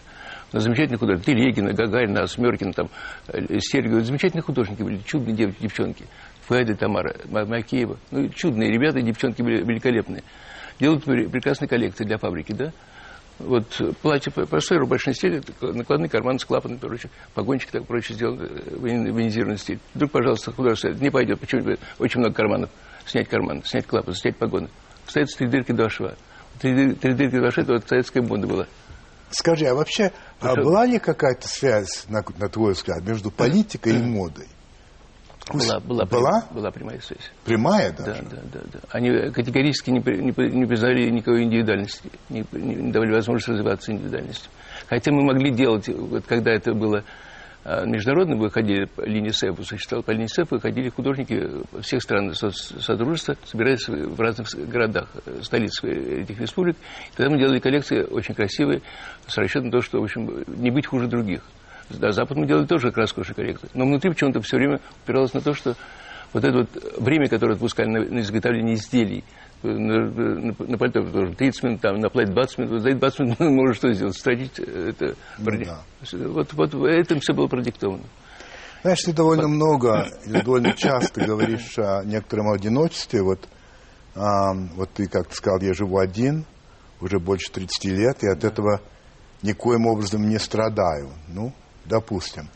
[0.53, 2.89] Нас замечательные художники, Телегина, Гагарина, Смеркин, там,
[3.27, 6.05] Сергей, замечательные художники были, чудные дев, девчонки.
[6.41, 7.97] Фуэда, Тамара, Макеева.
[8.11, 10.23] Ну, чудные ребята, девчонки были великолепные.
[10.79, 12.71] Делают прекрасные коллекции для фабрики, да?
[13.45, 18.37] Вот платье простой рубашный стиль, накладные карманы с клапаном, короче, погончик так прочее сделан,
[18.77, 19.79] военизированный стиль.
[19.93, 22.69] Вдруг, пожалуйста, художественный, не пойдет, почему очень много карманов.
[23.05, 24.69] Снять карман, снять клапан, снять погоны.
[25.07, 26.15] Остается три дырки, два шва.
[26.59, 28.67] Три, три дырки, два шва, это вот советская мода была.
[29.31, 34.01] Скажи, а вообще, а была ли какая-то связь, на, на твой взгляд, между политикой и
[34.01, 34.47] модой?
[35.53, 36.47] Была, была, была?
[36.51, 37.31] Была прямая связь.
[37.45, 38.23] Прямая даже?
[38.23, 38.59] Да, да, да.
[38.73, 38.79] да.
[38.91, 44.51] Они категорически не, не, не признали никакой индивидуальности, не, не давали возможности развиваться индивидуальностью.
[44.87, 47.03] Хотя мы могли делать, вот когда это было
[47.63, 51.39] международно, выходили по линии СЭФ, существовал по линии СЭФ, выходили художники
[51.81, 55.09] всех стран Содружества, собираясь в разных городах,
[55.43, 56.75] столицах этих республик.
[57.11, 58.81] И тогда мы делали коллекции очень красивые,
[59.27, 61.43] с расчетом на то, что, в общем, не быть хуже других.
[61.97, 63.69] Да, Запад мы делали тоже роскоши коррекции.
[63.73, 65.75] Но внутри почему-то все время упиралось на то, что
[66.33, 69.23] вот это вот время, которое отпускали на, на изготовление изделий,
[69.63, 72.97] на, на, на пальто тоже 30 минут, там, на платье 20 минут, вот за эти
[72.97, 74.17] 20 минут можем что сделать?
[74.17, 75.15] Стратить это.
[75.37, 75.79] Ну, да.
[76.27, 78.03] вот, вот этим все было продиктовано.
[78.81, 83.21] Знаешь, ты довольно много или довольно часто говоришь о некотором одиночестве.
[83.21, 83.47] Вот,
[84.15, 86.45] а, вот ты как-то сказал, я живу один
[86.99, 88.81] уже больше 30 лет, и от этого
[89.43, 91.11] никоим образом не страдаю.
[91.27, 91.53] Ну,
[91.85, 92.49] допустим,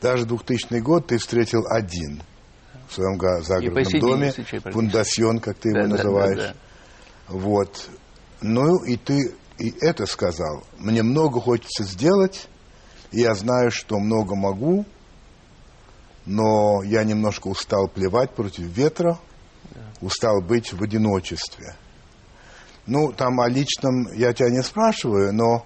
[0.00, 2.22] даже 2000 год ты встретил один
[2.88, 6.38] в своем загородном доме, фундасьон, как ты да, его да, называешь.
[6.38, 6.56] Да, да.
[7.28, 7.88] Вот.
[8.40, 10.64] Ну, и ты и это сказал.
[10.78, 12.48] Мне много хочется сделать,
[13.10, 14.84] и я знаю, что много могу,
[16.26, 19.18] но я немножко устал плевать против ветра,
[19.70, 19.80] да.
[20.00, 21.74] устал быть в одиночестве.
[22.86, 25.64] Ну, там о личном я тебя не спрашиваю, но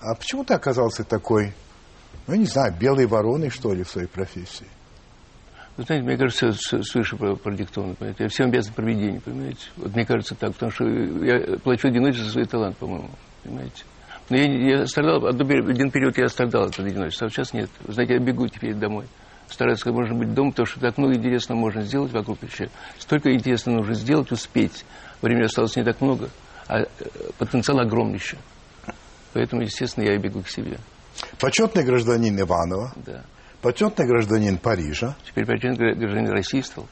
[0.00, 1.54] а почему ты оказался такой
[2.26, 4.66] ну, я не знаю, белой вороной, что ли, в своей профессии.
[5.76, 8.24] Вы знаете, мне кажется, свыше продиктовано, понимаете.
[8.24, 9.64] Я всем обязан проведению, понимаете.
[9.76, 13.08] Вот мне кажется так, потому что я плачу одиночество за свой талант, по-моему,
[13.42, 13.84] понимаете.
[14.28, 17.70] Но я, я страдал, один период я страдал от одиночества, а сейчас нет.
[17.80, 19.06] Вы знаете, я бегу теперь домой.
[19.48, 22.68] стараются как можно быть дома, потому что так много интересного можно сделать вокруг еще.
[22.98, 24.84] Столько интересного нужно сделать, успеть.
[25.22, 26.28] Времени осталось не так много,
[26.68, 26.86] а э,
[27.38, 28.36] потенциал огромный еще.
[29.32, 30.78] Поэтому, естественно, я и бегу к себе.
[31.40, 32.92] Почетный гражданин Иванова.
[33.04, 33.24] Да.
[33.60, 35.14] Почетный гражданин Парижа.
[35.26, 36.86] Теперь почетный гражданин России стал.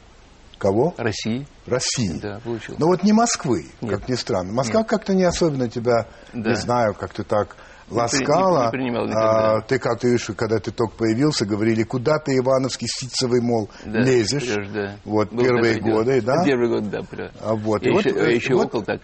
[0.58, 0.94] Кого?
[0.98, 1.46] России.
[1.66, 2.18] России.
[2.20, 2.74] Да, получил.
[2.78, 3.90] Но вот не Москвы, Нет.
[3.98, 4.52] как ни странно.
[4.52, 4.88] Москва Нет.
[4.88, 6.50] как-то не особенно тебя, Да.
[6.50, 7.56] не знаю, как ты так
[7.88, 8.70] Не при- ласкала.
[8.76, 9.54] не- не никогда.
[9.56, 13.70] А, ты как ты видишь, когда ты только появился, говорили, куда ты, Ивановский ситцевый, мол,
[13.86, 14.42] Да, лезешь.
[14.44, 14.96] Сереж, да.
[15.04, 16.44] Вот Был первые годы, да?
[16.44, 17.00] Первый год, да.
[17.40, 19.00] А вот, Я и вот, еще, э, еще вот- около так.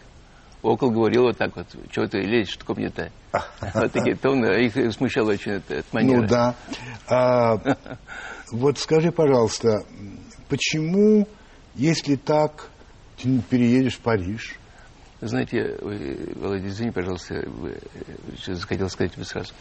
[0.62, 1.66] Около говорил вот так вот.
[1.90, 3.10] Чего ты лезешь, что не так.
[3.74, 4.46] Вот такие тоны.
[4.46, 6.22] а Их смущало очень эта манера.
[6.22, 6.54] Ну да.
[7.08, 7.56] А,
[8.52, 9.84] вот скажи, пожалуйста,
[10.48, 11.28] почему,
[11.74, 12.70] если так,
[13.16, 14.58] ты не переедешь в Париж?
[15.20, 17.78] Знаете, Володя, извини, пожалуйста, э,
[18.36, 19.54] сейчас хотел сказать вы сразу.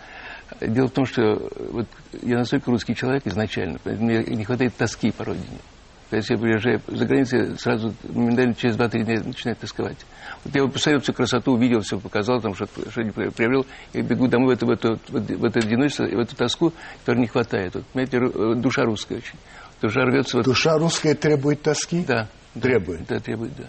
[0.60, 1.88] Дело в том, что вот
[2.22, 5.60] я настолько русский человек изначально, мне не хватает тоски по родине.
[6.12, 9.98] Есть я приезжаю за границей, сразу моментально через 2-3 дня начинаю тосковать.
[10.44, 14.28] Вот я вот посмотрел всю красоту, увидел все, показал, там что-то что приобрел, и бегу
[14.28, 17.74] домой в это, в, это, в это одиночество, в эту тоску, которой не хватает.
[17.74, 19.40] Вот, понимаете, э, душа русская очень.
[19.82, 20.38] Душа рвется...
[20.38, 22.06] Вот, Душа русская требует тоски?
[22.08, 22.28] да.
[22.60, 23.06] Требует.
[23.08, 23.66] Да, требует, да.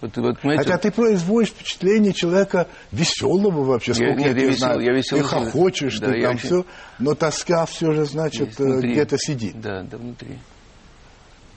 [0.00, 4.80] Вот, вот, Хотя ты производишь впечатление человека веселого вообще, Я- сколько нет, я, я весел-
[4.80, 6.66] я веселый Ты хохочешь, Да, ты я там очень- все,
[6.98, 9.60] но тоска все же, значит, э, где-то сидит.
[9.60, 10.38] Да, да, внутри.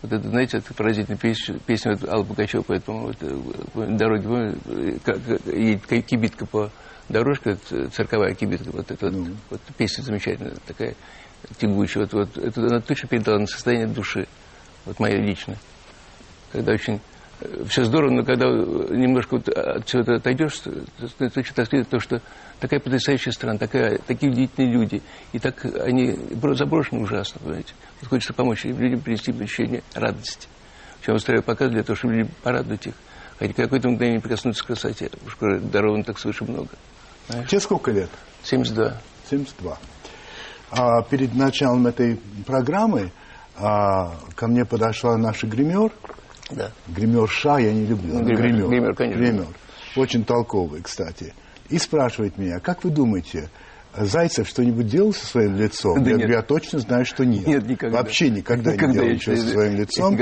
[0.06, 3.36] Вот это, знаете, это поразительная песня, песня вот Аллы Пугачева, поэтому вот, э,
[3.74, 6.70] по дороге, помню, э, как, как едет ки- кибитка по
[7.10, 10.94] дорожке, э, цирковая кибитка, вот эта вот, вот песня замечательная, такая
[11.58, 14.28] тягучая, вот, вот, это она точно передала на состояние души,
[14.86, 15.58] вот моя личная.
[16.52, 17.02] Когда очень
[17.68, 22.00] все здорово, но когда немножко вот от всего этого отойдешь, то то очень тоскливо, то,
[22.00, 22.22] что
[22.60, 25.02] такая потрясающая страна, такая, такие удивительные люди,
[25.34, 27.74] и так они бро- заброшены ужасно, понимаете.
[28.02, 30.48] Вот хочется помочь людям принести ощущение радости.
[31.06, 32.94] Чем устраиваю показ для того, чтобы люди порадовать их.
[33.38, 35.12] Хоть какое-то мгновение прикоснуться к красоте.
[35.26, 36.70] Уж даровано так свыше много.
[37.48, 38.10] Тебе сколько лет?
[38.44, 38.98] 72.
[39.30, 39.78] 72.
[40.72, 43.12] А перед началом этой программы
[43.58, 45.92] а, ко мне подошла наша гример.
[46.52, 46.72] Да.
[46.88, 48.14] Гримерша я не люблю.
[48.14, 48.68] Ну, гример, гример.
[48.68, 49.20] гример, конечно.
[49.20, 49.48] Гример.
[49.96, 51.34] Очень толковый, кстати.
[51.70, 53.50] И спрашивает меня, как вы думаете,
[53.98, 56.04] Зайцев что-нибудь делал со своим лицом?
[56.04, 56.30] Да я нет.
[56.30, 57.48] я точно знаю, что нет.
[57.48, 57.98] Нет, никогда.
[57.98, 60.20] Вообще никогда, Никогда не делал я ничего со не- своим лицом.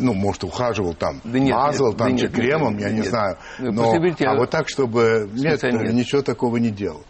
[0.00, 2.90] Ну, может, ухаживал там, Да нет, мазал нет, там да же нет, кремом, нет, я
[2.90, 3.06] не нет.
[3.08, 3.36] знаю.
[3.58, 5.28] Ну, Но, бритья а вот так, чтобы...
[5.34, 5.92] Нет, нет.
[5.92, 7.02] ничего такого не делал.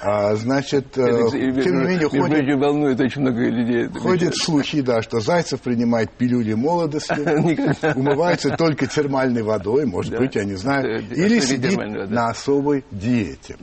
[0.00, 3.88] А, значит, Это, тем не менее, прочим, волнует очень много людей.
[3.98, 7.14] ходят слухи, да, что Зайцев принимает пилюли молодости,
[7.98, 11.76] умывается только термальной водой, может быть, я не знаю, или сидит
[12.08, 13.56] на особой диете.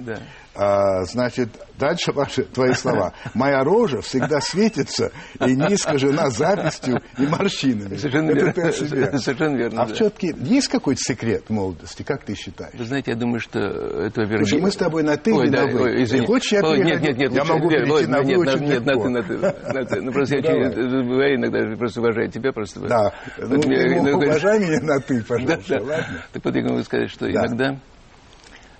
[0.57, 3.11] А, значит, дальше ваши твои слова.
[3.33, 5.11] Моя рожа всегда светится
[5.45, 7.97] и не искажена завистью и морщинами.
[7.97, 8.71] Совершенно Это верно.
[8.71, 9.19] себе.
[9.19, 9.93] Совершенно верно, А да.
[9.93, 12.73] все-таки есть какой-то секрет молодости, как ты считаешь?
[12.77, 14.47] Вы знаете, я думаю, что это, во-первых...
[14.47, 15.81] Слушай, мы с тобой на «ты» Ой, или да, на «вы»?
[15.81, 16.21] ой, извини.
[16.21, 16.83] Ты хочешь, я переходи?
[16.83, 17.31] Нет, нет, нет.
[17.33, 19.03] Я лучше- могу нет, перейти Володь, на «вы» нет, очень нет, легко.
[19.03, 19.37] «ты», на «ты»,
[19.73, 20.01] на «ты».
[20.01, 21.03] Ну, просто я давай.
[21.03, 22.79] бываю иногда, просто уважаю тебя, просто...
[22.81, 23.13] Да.
[23.37, 26.05] Ну, ну, уважай меня на «ты», пожалуйста?
[26.31, 27.31] Так вот я могу сказать, что Да.
[27.45, 27.77] иногда...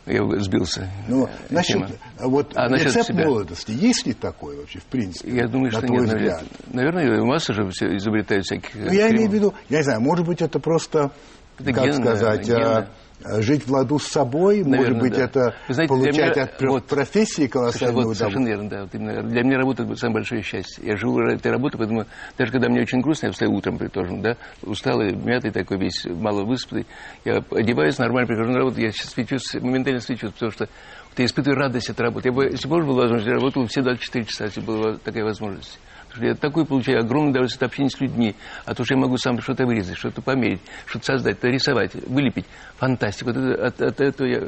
[0.05, 0.89] Я сбился.
[1.07, 1.89] Ну, э, насчет, тема.
[2.19, 3.25] вот А, рецепт себя.
[3.25, 6.09] молодости, есть ли такой вообще, в принципе, Я думаю, на что твой нет.
[6.15, 6.43] взгляд?
[6.71, 8.75] Наверное, масса же все изобретают всяких...
[8.75, 9.11] Ну, я кремов.
[9.13, 11.11] имею в виду, я не знаю, может быть, это просто,
[11.57, 12.77] Это как генно, сказать, генно.
[12.77, 12.87] а,
[13.23, 15.23] жить в ладу с собой, может Наверное, быть, да.
[15.23, 18.47] это Вы знаете, получать меня- от вот, профессии колоссальное вот, совершенно удовольствие.
[18.47, 18.81] верно, да.
[18.83, 20.85] Вот именно для меня работа это самое большое счастье.
[20.85, 22.05] Я живу этой работы, поэтому
[22.37, 26.43] даже когда мне очень грустно, я встаю утром, предположим, да, усталый, мятый такой весь, мало
[26.43, 26.85] выспанный,
[27.23, 30.65] я одеваюсь, нормально прихожу на работу, я сейчас свечусь, моментально свечусь, потому что
[31.09, 32.27] вот я испытываю радость от работы.
[32.29, 35.79] Я бы, если бы была возможность, я работал все 24 часа, если была такая возможность.
[36.21, 39.41] Я такой получаю огромное удовольствие от общения с людьми, а то, что я могу сам
[39.41, 42.45] что-то вырезать, что-то померить, что-то создать, то рисовать, вылепить.
[42.77, 43.25] Фантастика.
[43.33, 44.41] Вот это- от, от этого я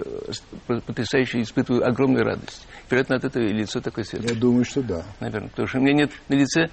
[0.66, 2.68] потрясающе испытываю огромную радость.
[2.90, 4.34] Вероятно, от этого и лицо такое светлое.
[4.34, 5.04] Я думаю, что да.
[5.20, 5.50] Наверное.
[5.50, 6.68] Потому что у меня нет на лице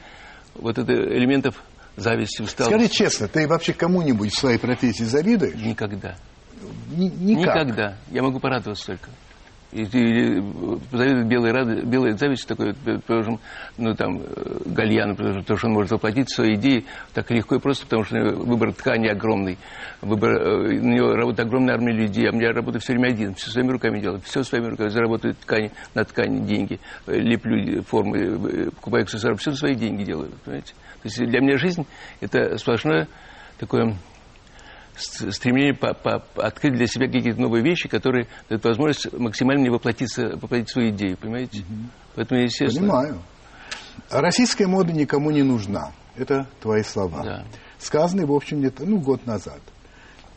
[0.55, 1.63] вот это элементов
[1.97, 2.75] зависти, усталости.
[2.75, 5.55] Скажи честно, ты вообще кому-нибудь в своей профессии завидуешь?
[5.57, 6.17] Никогда.
[6.91, 7.57] Ни- никак.
[7.67, 7.97] Никогда.
[8.11, 9.11] Я могу порадоваться только.
[9.75, 10.41] И, и,
[10.91, 13.41] позовет белая, рады, белая зависть такой, предположим,
[13.77, 17.85] ну там, э, Гальяна, потому что, он может воплотить свои идеи так легко и просто,
[17.85, 19.59] потому что выбор ткани огромный,
[20.01, 23.35] выбор, э, у него работает огромная армия людей, а у меня работа все время один,
[23.35, 28.71] все своими руками делаю, все своими руками, заработаю ткани, на ткани деньги, э, леплю формы,
[28.71, 30.73] покупаю аксессуары, все свои деньги делаю, понимаете?
[31.03, 31.85] То есть для меня жизнь
[32.21, 33.09] это сплошное
[33.59, 33.97] такое
[34.97, 40.37] стремление по- по- открыть для себя какие-то новые вещи, которые дают возможность максимально не воплотиться,
[40.37, 41.65] воплотить свою идею, понимаете?
[42.15, 42.89] Поэтому, естественно...
[42.89, 43.23] Понимаю.
[44.11, 45.93] Российская мода никому не нужна.
[46.17, 47.23] Это твои слова.
[47.23, 47.45] Да.
[47.79, 49.61] Сказанные, в общем, где-то, ну, год назад.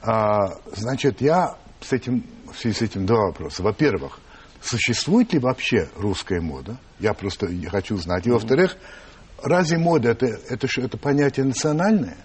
[0.01, 3.63] А, значит, я с этим, в связи с этим два вопроса.
[3.63, 4.19] Во-первых,
[4.61, 6.77] существует ли вообще русская мода?
[6.99, 8.25] Я просто хочу знать.
[8.25, 8.77] И во-вторых,
[9.43, 12.17] разве мода это, это, это понятие национальное?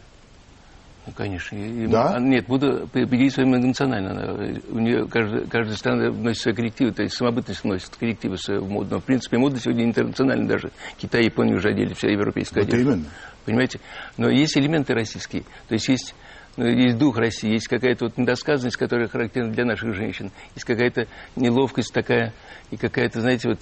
[1.04, 1.56] Ну, конечно.
[1.56, 2.14] И- и- Да?
[2.14, 4.10] а, Нет, буду многонационально.
[4.12, 8.68] Она- У нее каждая, каждая страна вносит свои коррективы, то есть самобытность вносит коррективы в
[8.70, 8.88] моду.
[8.92, 10.70] Но, в принципе, мода сегодня интернациональная даже.
[10.98, 12.92] Китай, Япония уже одели вся европейская Вот одежда.
[12.92, 13.04] именно.
[13.44, 13.80] Понимаете?
[14.16, 15.42] Но есть элементы российские.
[15.66, 16.14] То есть есть,
[16.56, 20.30] ну, есть дух России, есть какая-то вот недосказанность, которая характерна для наших женщин.
[20.54, 22.32] Есть какая-то неловкость такая,
[22.70, 23.58] и какая-то, знаете, вот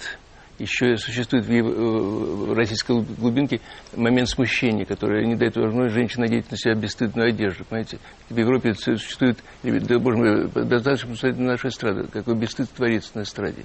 [0.61, 3.59] еще существует в, ев- в российской глубинке
[3.95, 7.65] момент смущения, который не дает возможность женщине надеть на себя бесстыдную одежду.
[7.65, 7.99] Понимаете?
[8.29, 13.23] В Европе существует, да, боже мой, достаточно посмотреть на нашу эстраду, какой бесстыд творится на
[13.23, 13.63] эстраде.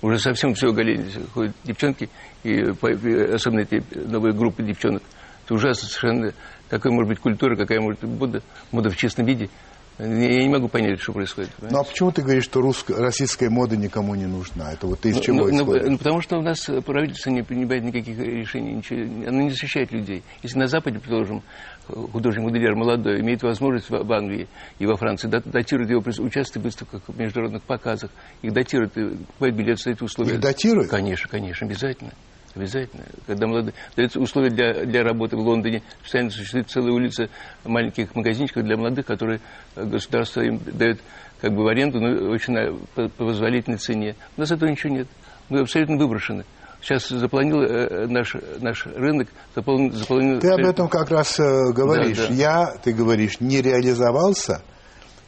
[0.00, 1.16] Уже совсем все оголились.
[1.32, 2.08] Ходят девчонки,
[2.42, 5.02] и особенно эти новые группы девчонок.
[5.44, 6.32] Это ужасно совершенно.
[6.68, 9.50] Какая может быть культура, какая может быть мода, мода в честном виде.
[9.98, 10.06] Я
[10.42, 11.50] не могу понять, что происходит.
[11.60, 14.72] Ну а почему ты говоришь, что русско- российская мода никому не нужна?
[14.72, 15.88] Это вот ты из Ну, чего ну, ну, исходишь?
[15.90, 20.22] ну, потому что у нас правительство не принимает никаких решений, ничего, оно не защищает людей.
[20.42, 21.42] Если на Западе, предположим,
[21.88, 26.66] художник-модельер молодой имеет возможность в, в Англии и во Франции дат- датирует его, участвует в
[26.66, 30.34] выставках, в международных показах, их датируют, и покупает билет, стоит условия.
[30.34, 30.90] Их датируют?
[30.90, 32.12] Конечно, конечно, обязательно.
[32.54, 33.04] Обязательно.
[33.26, 33.72] Когда молодые...
[33.96, 35.82] Даются условия для, для работы в Лондоне.
[36.02, 37.28] Специально существует целая улица
[37.64, 39.40] маленьких магазинчиков для молодых, которые
[39.74, 41.00] э, государство им дает
[41.40, 44.16] как бы в аренду, но очень на- по, по позволительной цене.
[44.36, 45.08] У нас этого ничего нет.
[45.48, 46.44] Мы абсолютно выброшены.
[46.82, 49.92] Сейчас заполонил э, наш, наш рынок, заполнил...
[49.92, 52.18] заполнил Ты об этом как раз э, говоришь.
[52.18, 52.34] Да, да.
[52.34, 54.62] Я, ты говоришь, не реализовался,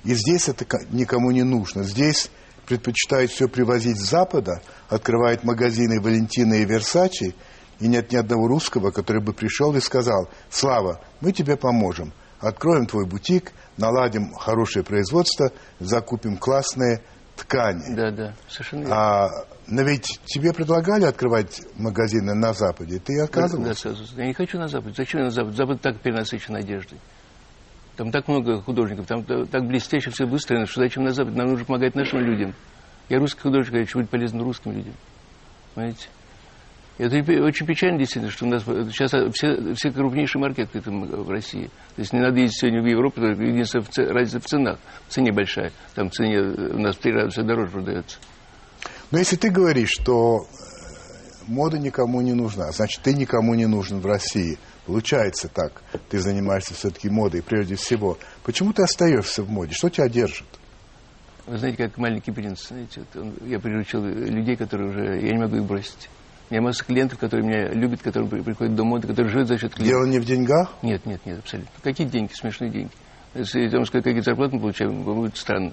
[0.04, 1.84] и здесь это ко- никому не нужно.
[1.84, 2.30] Здесь
[2.66, 7.34] предпочитают все привозить с Запада, открывают магазины Валентина и Версачи,
[7.80, 12.86] и нет ни одного русского, который бы пришел и сказал, Слава, мы тебе поможем, откроем
[12.86, 15.50] твой бутик, наладим хорошее производство,
[15.80, 17.02] закупим классные
[17.36, 17.94] ткани.
[17.94, 18.96] Да, да, совершенно верно.
[18.96, 19.28] А,
[19.66, 23.90] но ведь тебе предлагали открывать магазины на Западе, ты отказывался?
[23.90, 24.94] Да, да, Я не хочу на Запад.
[24.96, 25.56] Зачем я на Запад?
[25.56, 27.00] Запад так перенасыщен одеждой.
[27.96, 31.36] Там так много художников, там та- так блестяще все выстроено, что зачем на Запад?
[31.36, 32.54] Нам нужно помогать нашим людям.
[33.08, 34.94] Я русский художник, я быть полезным русским людям.
[35.74, 36.08] Понимаете?
[36.96, 41.64] Это очень печально, действительно, что у нас сейчас все, все крупнейшие маркеты там в России.
[41.96, 44.78] То есть не надо ездить сегодня в Европу, только единственная разница в ценах.
[45.08, 45.72] В цене большая.
[45.96, 48.18] Там в цене э, у нас в три раза все дороже продается.
[49.10, 50.44] Но если ты говоришь, что э,
[51.48, 54.56] мода никому не нужна, значит, ты никому не нужен в России.
[54.86, 55.82] Получается так.
[56.10, 58.18] Ты занимаешься все-таки модой прежде всего.
[58.42, 59.72] Почему ты остаешься в моде?
[59.72, 60.46] Что тебя держит?
[61.46, 65.38] Вы знаете, как маленький принц, знаете, вот он- я приручил людей, которые уже, я не
[65.38, 66.08] могу их бросить.
[66.50, 69.58] У меня масса клиентов, которые меня любят, которые при- приходят до моды, которые живут за
[69.58, 69.86] счет клиентов.
[70.00, 70.72] Дело не в деньгах?
[70.82, 71.70] Нет, нет, нет, абсолютно.
[71.82, 72.90] Какие деньги, смешные деньги?
[73.34, 75.72] Если я вам скажу, какие зарплаты мы получаем, будет странно.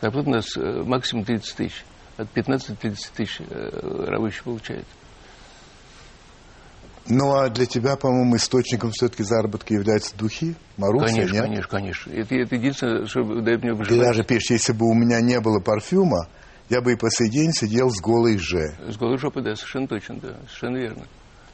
[0.00, 1.84] Зарплата у нас э, максимум 30 тысяч.
[2.16, 4.84] От 15 до 30 тысяч э, рабочий получает.
[7.06, 10.54] Ну, а для тебя, по-моему, источником все-таки заработка являются духи?
[10.78, 11.42] Маруся, конечно, нет?
[11.44, 12.10] конечно, конечно.
[12.12, 14.00] Это, это единственное, что дает мне Ты выживать.
[14.02, 16.28] даже пишешь, если бы у меня не было парфюма,
[16.70, 18.74] я бы и по сей день сидел с голой же.
[18.88, 21.02] С голой жопы, да, совершенно точно, да, совершенно верно.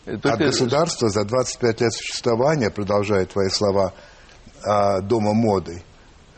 [0.07, 3.93] Это От только- государства за 25 лет существования, продолжая твои слова,
[4.65, 5.83] а, Дома моды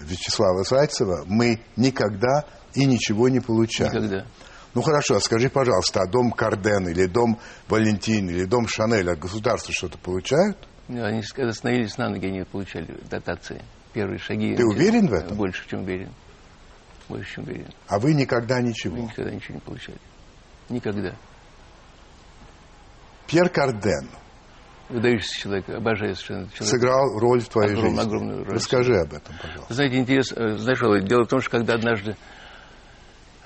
[0.00, 2.44] Вячеслава Зайцева, мы никогда
[2.74, 3.90] и ничего не получали.
[3.90, 4.24] Никогда.
[4.74, 9.18] Ну хорошо, а скажи, пожалуйста, а дом Карден или дом Валентин или дом Шанель от
[9.18, 10.56] государства что-то получают?
[10.88, 13.62] Ну, Они когда становились на ноги, они получали дотации.
[13.92, 14.56] Первые шаги.
[14.56, 15.36] Ты уверен в этом?
[15.36, 16.10] Больше, чем уверен.
[17.08, 17.68] Больше, чем уверен.
[17.88, 18.96] А вы никогда ничего?
[18.96, 19.98] Мы никогда ничего не получали.
[20.70, 21.14] Никогда.
[23.26, 24.08] Пьер Карден
[24.88, 26.64] Выдающийся человек, обожаю совершенно человека.
[26.64, 28.00] сыграл роль в твоей Огром- жизни.
[28.00, 28.54] Огромную роль.
[28.54, 29.72] Расскажи об этом, пожалуйста.
[29.74, 32.14] Знаете, интересно, знаешь, Володя, дело в том, что когда однажды э,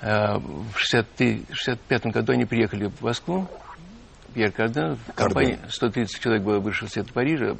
[0.01, 3.47] в 65 году они приехали в Москву,
[4.33, 7.55] Пьер Карден, в компании 130 человек было высшего света Парижа, э,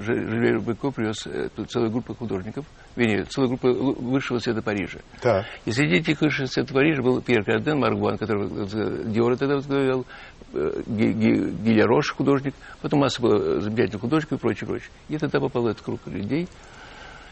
[0.00, 3.68] Ж- Жильбер Быко привез э, тут целую группу художников, вернее, целую группу
[4.00, 5.00] высшего света Парижа.
[5.20, 5.44] Так.
[5.64, 10.06] И среди этих высших света Парижа был Пьер Карден, Маргуан, который э, Диора тогда возглавлял,
[10.52, 14.90] э, Ги- Ги- Гилья Рош, художник, потом масса было замечательных художников и прочее, прочее.
[15.08, 16.46] И тогда попал этот круг людей.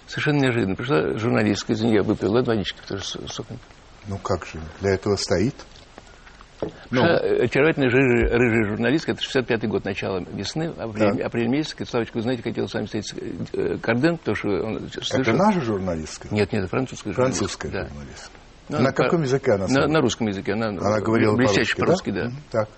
[0.08, 0.74] Совершенно неожиданно.
[0.74, 3.58] Пришла журналистка, извини, я выпил, ладно, водички, тоже с соком.
[4.08, 5.54] Ну как же, для этого стоит?
[6.90, 7.02] Ну.
[7.02, 11.26] Э, очаровательная рыжая, рыжая журналистка, это 65-й год, начало весны, апрель, Так.
[11.26, 11.74] апрель месяц,
[12.14, 13.16] вы знаете, хотел с вами встретиться
[13.52, 16.28] э, Карден, потому что он Это слышал- наша журналистка?
[16.30, 17.94] Нет, нет, это французская Французская журналистка.
[17.98, 18.30] журналистка.
[18.68, 18.78] Да.
[18.78, 20.52] На Ну, каком по- языке она На, на русском языке.
[20.52, 22.24] Она, Она говорила блестяще по-русски, по-русски, да.
[22.28, 22.68] Мгм, Так.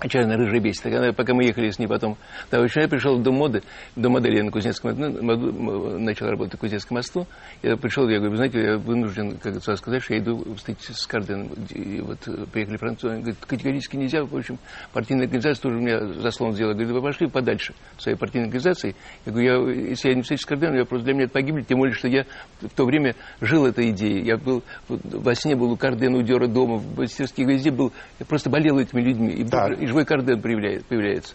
[0.00, 0.82] Отчаянно рыжая бесит.
[1.16, 2.16] Пока мы ехали с ней потом,
[2.50, 3.62] да, я пришел в дом моды,
[3.94, 7.26] в дом модели на Кузнецком, ну, моду- начал работать на Кузнецком мосту.
[7.62, 11.06] Я пришел, я говорю, знаете, я вынужден, как это сказать, что я иду встретиться с
[11.06, 11.48] Карденом.
[11.70, 14.58] И вот э, приехали французы, он говорит, категорически нельзя, в общем,
[14.92, 16.72] партийная организация тоже у меня заслон сделала.
[16.72, 18.96] Говорит, вы пошли подальше своей партийной организацией.
[19.24, 21.64] Я говорю, я, если я не встречусь с Карденом, я просто для меня это погибель,
[21.64, 22.24] тем более, что я
[22.60, 24.24] в то время жил этой идеей.
[24.24, 28.26] Я был, во сне был у Кардена, у Дера дома, в мастерских везде был, я
[28.26, 29.30] просто болел этими людьми.
[29.34, 31.34] И, вдруг- и живой Карден появляется.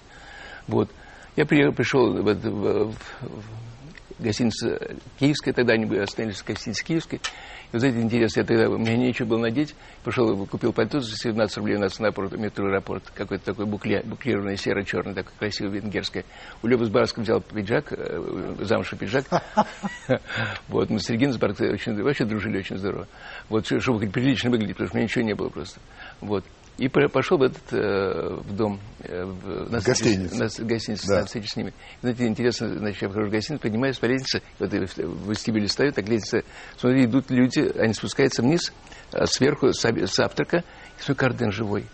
[0.68, 0.89] Вот.
[1.36, 4.78] Я пришел в, это- в- в- в гостиницу
[5.20, 7.16] Киевская, тогда они остановились в гостинице Киевской.
[7.16, 11.16] И вот знаете, интересно, я тогда, у меня нечего было надеть, пошел, купил пальто за
[11.16, 15.80] 17 рублей у нас на аэропорт, метро аэропорт, какой-то такой букле, буклированный серо-черный, такой красивый,
[15.80, 16.26] венгерский.
[16.64, 19.26] У Лёбы с Барском взял пиджак, э, замшевый пиджак.
[20.68, 23.08] Вот, мы с Региной с Барской очень, вообще дружили очень здорово.
[23.50, 25.80] Вот, чтобы прилично выглядеть, потому что у меня ничего не было просто.
[26.22, 26.43] Вот.
[26.80, 30.36] И по- пошел в этот, э, в дом, э, в, на гостиницу.
[30.38, 31.20] На, с- гостиницу, Да.
[31.20, 31.74] на встречу с ними.
[32.02, 36.08] Знаете, интересно, значит, я вхожу в гостиницу, поднимаюсь по лестнице, вот в вестибюле стою, так
[36.08, 36.44] лестница,
[36.78, 38.72] смотри, идут люди, они спускаются вниз,
[39.12, 40.64] а сверху с, с завтрака,
[41.00, 41.86] и свой карден живой.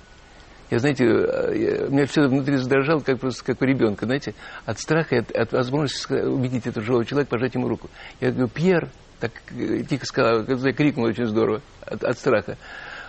[0.69, 4.35] Я, знаете, э, я- у меня все внутри задрожало, как просто как у ребенка, знаете,
[4.65, 7.89] от страха, от, от возможности увидеть этого живого человека, пожать ему руку.
[8.21, 12.57] Я говорю, Пьер, так э, тихо сказал, крикнул очень здорово от, от страха.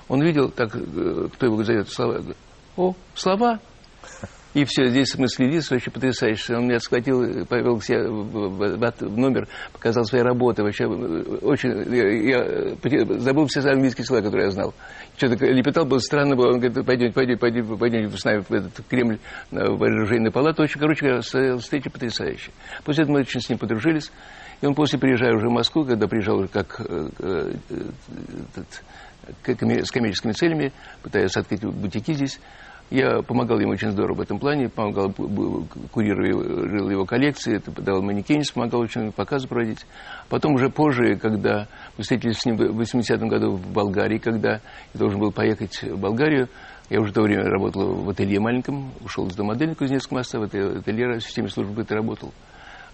[0.08, 2.22] Он видел, так, э, кто его зовет, слова,
[2.76, 3.58] о, слова,
[4.54, 6.56] и все, здесь мы следили, вообще потрясающе.
[6.56, 10.62] Он меня схватил, э, повел к себе в, в- в- в номер, показал свои работы.
[10.62, 14.72] Вообще, э, очень, я, я, забыл все английские слова, которые я знал.
[15.18, 16.52] Что-то лепетал, было странно было.
[16.54, 19.18] Он говорит, пойдемте, пойдемте, пойдемте, пойдемте с нами в этот Кремль,
[19.50, 20.62] на вооруженную палату.
[20.62, 22.54] Очень, короче встреча потрясающая.
[22.84, 24.10] После этого мы очень с ним подружились.
[24.62, 28.82] И он после приезжая уже в Москву, когда приезжал уже как э, э, этот,
[29.44, 30.72] с коммерческими целями,
[31.02, 32.40] пытаясь открыть бутики здесь,
[32.90, 35.12] я помогал ему очень здорово в этом плане, помогал,
[35.90, 39.84] курировал его коллекции, это давал манекенец, помогал очень показы проводить.
[40.28, 41.66] Потом уже позже, когда
[41.96, 44.60] мы встретились с ним в 80-м году в Болгарии, когда
[44.94, 46.48] я должен был поехать в Болгарию,
[46.88, 50.44] я уже в то время работал в ателье маленьком, ушел из модели Кузнецкого моста, в
[50.44, 52.32] ателье в системе службы быта работал.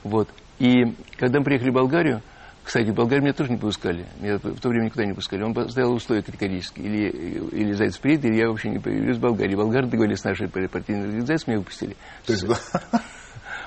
[0.02, 0.28] Вот.
[0.58, 2.22] И когда мы приехали в Болгарию,
[2.64, 4.06] кстати, в Болгарию меня тоже не пускали.
[4.20, 5.42] Меня в то время никуда не пускали.
[5.42, 6.86] Он поставил условия категорические.
[6.86, 7.08] Или,
[7.50, 9.56] или Зайцев приедет, или я вообще не появлюсь в Болгарии.
[9.56, 11.96] Болгары договорились с нашей партийной организацией, меня выпустили.
[12.24, 12.46] То есть,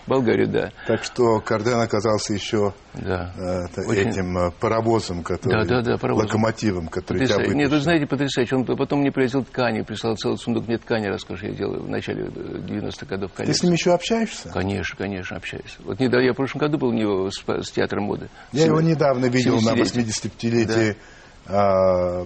[0.07, 0.71] Болгарию, да.
[0.87, 3.33] Так что Карден оказался еще Да.
[3.37, 6.27] э, Очень- этим э, паровозом, который, Да, да, да, паровозом.
[6.27, 7.49] локомотивом, который тебя Потрясающе.
[7.49, 7.57] выпустил.
[7.59, 8.55] Нет, вы знаете, потрясающе.
[8.57, 12.25] Он потом мне привозил ткани, прислал целый сундук мне ткани, роскоши я делал в начале
[12.25, 13.31] э, 90-х годов.
[13.35, 14.49] Ты с ним еще общаешься?
[14.49, 15.77] Конечно, конечно, общаюсь.
[15.83, 18.29] Вот недавно, я в прошлом году был у него с, с театром моды.
[18.51, 20.05] Я его Семи- недавно видел на 70-летие.
[20.05, 20.95] 85-летии
[21.47, 22.25] а,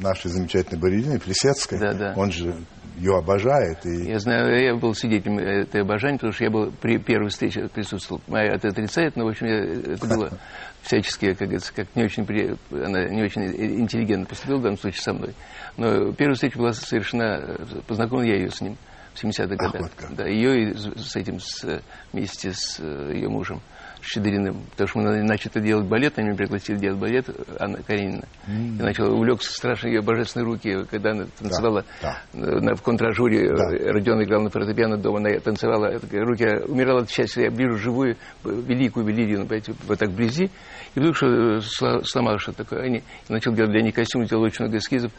[0.00, 1.78] нашей замечательной балерины Плесецкой.
[1.80, 2.14] Да, да.
[2.16, 2.54] Он же
[2.98, 3.84] ее обожает.
[3.86, 4.10] И...
[4.10, 8.20] Я знаю, я был свидетелем этой обожания, потому что я был при первой встрече присутствовал.
[8.26, 10.30] Моя это отрицает, но, в общем, я- это было
[10.82, 13.42] всячески, как говорится, как не очень, при- она не очень
[13.80, 15.34] интеллигентно поступила в данном случае со мной.
[15.76, 18.76] Но первая встреча была совершена, познакомил я ее с ним
[19.14, 19.90] в 70-х годах.
[20.16, 21.80] да, ее и с этим, с, э,
[22.12, 23.60] вместе с э, ее мужем.
[24.02, 27.26] Щедриным, потому что мы начали делать балет, они меня пригласили делать балет,
[27.58, 28.24] Анна Каренина.
[28.46, 28.76] М.
[28.76, 32.16] Я начал увлекся страшно ее божественные руки, когда она танцевала да.
[32.32, 37.10] на, в контражуре, э, Родион играл на фортепиано дома, она танцевала, это, руки, умирала от
[37.10, 40.50] счастья, я вижу живую, э, великую Велирину, понимаете, вот так вблизи,
[40.94, 41.60] и вдруг что, э,
[42.04, 45.12] сломал что такое, они, начал делать для них костюм, делал очень много эскизов,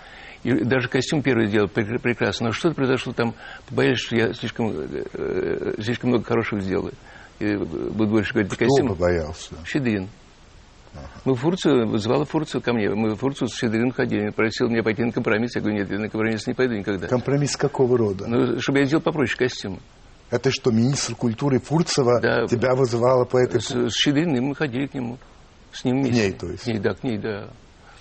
[0.43, 3.33] и даже костюм первый сделал пр- прекрасно, но что-то произошло там,
[3.67, 6.89] побоялись, что я слишком, э, э, слишком много хорошего сделал.
[7.39, 8.89] И э, буду больше говорить Кто костюме.
[8.89, 9.55] побоялся?
[9.65, 10.09] Щедрин.
[11.23, 12.89] Мы в Фурцию, вызывала Фурцию ко мне.
[12.89, 14.29] Мы в Фурцию с Щедриным ходили.
[14.31, 15.55] Просил меня пойти на компромисс.
[15.55, 17.07] Я говорю, нет, я на компромисс не пойду никогда.
[17.07, 18.27] Компромисс какого рода?
[18.27, 19.79] Ну, чтобы я сделал попроще костюм.
[20.31, 23.61] Это что, министр культуры Фурцева тебя вызывала по этой...
[23.61, 25.17] С, с Щедриным мы ходили к нему.
[25.71, 26.21] С ним вместе.
[26.21, 26.63] ней, то есть?
[26.63, 27.49] К ней, да, к ней, да.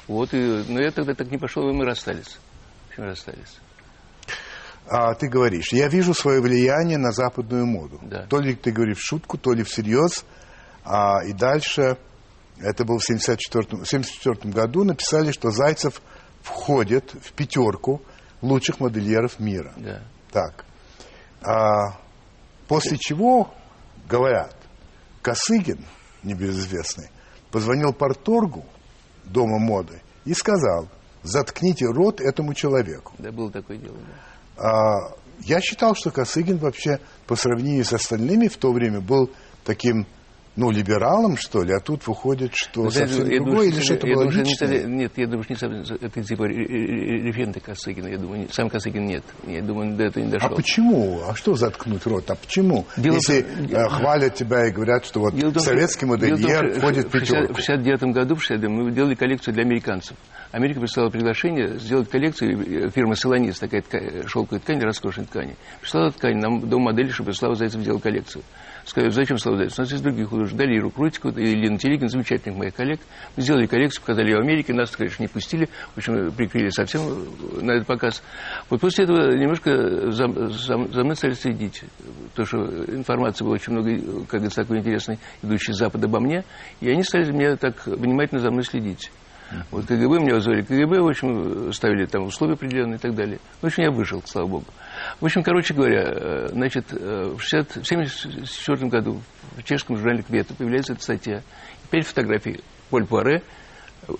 [0.07, 2.39] Вот, и, но я тогда так не пошел, и мы расстались.
[2.86, 3.59] В общем, расстались.
[4.91, 8.01] А, ты говоришь, я вижу свое влияние на западную моду.
[8.03, 8.26] Да.
[8.26, 10.24] То ли ты говоришь в шутку, то ли всерьез.
[10.84, 11.99] А, и дальше,
[12.59, 16.01] это было в 1974 74 году, написали, что Зайцев
[16.41, 18.01] входит в пятерку
[18.41, 19.74] лучших модельеров мира.
[19.76, 20.03] Да.
[20.32, 20.64] Так.
[21.43, 21.99] А,
[22.66, 23.53] после чего,
[24.09, 24.57] говорят,
[25.20, 25.84] Косыгин,
[26.22, 27.11] небезызвестный,
[27.51, 28.64] позвонил Порторгу
[29.24, 30.89] Дома моды и сказал,
[31.22, 33.12] заткните рот этому человеку.
[33.18, 34.14] Да, было такое дело, да.
[34.59, 39.30] А, я считал, что Косыгин вообще по сравнению с остальными в то время был
[39.64, 40.06] таким
[40.59, 43.84] ну, либералом, что ли, а тут выходит, что знаете, совсем я другое, думаю, или что
[43.84, 44.68] что это я было думаю, не личное?
[44.68, 48.40] совсем- Нет, я думаю, что не совсем, это типа ре- ре- референты Косыгина, я думаю,
[48.40, 49.24] не- сам Косыгин нет.
[49.46, 50.56] Я думаю, до этого не А дошел.
[50.56, 51.20] почему?
[51.28, 52.30] А что заткнуть рот?
[52.30, 52.84] А почему?
[52.96, 56.80] Дело Если в- э, хвалят тебя и говорят, что вот том, советский том, модельер что
[56.80, 57.54] входит в в 60 пятерку.
[57.54, 60.16] В 69 году, в 69 мы делали коллекцию для американцев.
[60.50, 65.56] Америка прислала приглашение сделать коллекцию, э, фирма Солонис, такая тка- шелковая ткань, роскошной ткани.
[65.80, 68.42] Прислала ткань, нам дом модели, чтобы Слава Зайцев делал коллекцию.
[68.89, 69.78] Сказали, зачем Зайцев?
[69.78, 70.57] У нас есть другие художники.
[70.59, 73.01] Дали Иру Крутику и Лена Телегин, замечательных моих коллег.
[73.36, 74.72] Мы сделали коллекцию, показали ее в Америке.
[74.72, 75.68] Нас, конечно, не пустили.
[75.95, 78.22] В общем, прикрыли совсем э, на этот показ.
[78.70, 81.84] Вот после этого немножко за, за- за мной стали следить.
[82.34, 86.20] Потому что информации было очень много, э, как говорится, такой интересной, идущей с Запада обо
[86.20, 86.45] мне.
[86.80, 89.11] И они стали меня так внимательно за мной следить.
[89.70, 93.39] Вот КГБ меня вызвали КГБ, в общем, ставили там условия определенные и так далее.
[93.61, 94.64] В общем, я выжил, слава богу.
[95.20, 99.20] В общем, короче говоря, э, значит, э, в 60 в 1974 году
[99.56, 101.42] в чешском журнале «Квета» появляется эта статья.
[101.84, 103.42] Теперь фотографии Поль Пуаре,
[104.06, 104.12] э,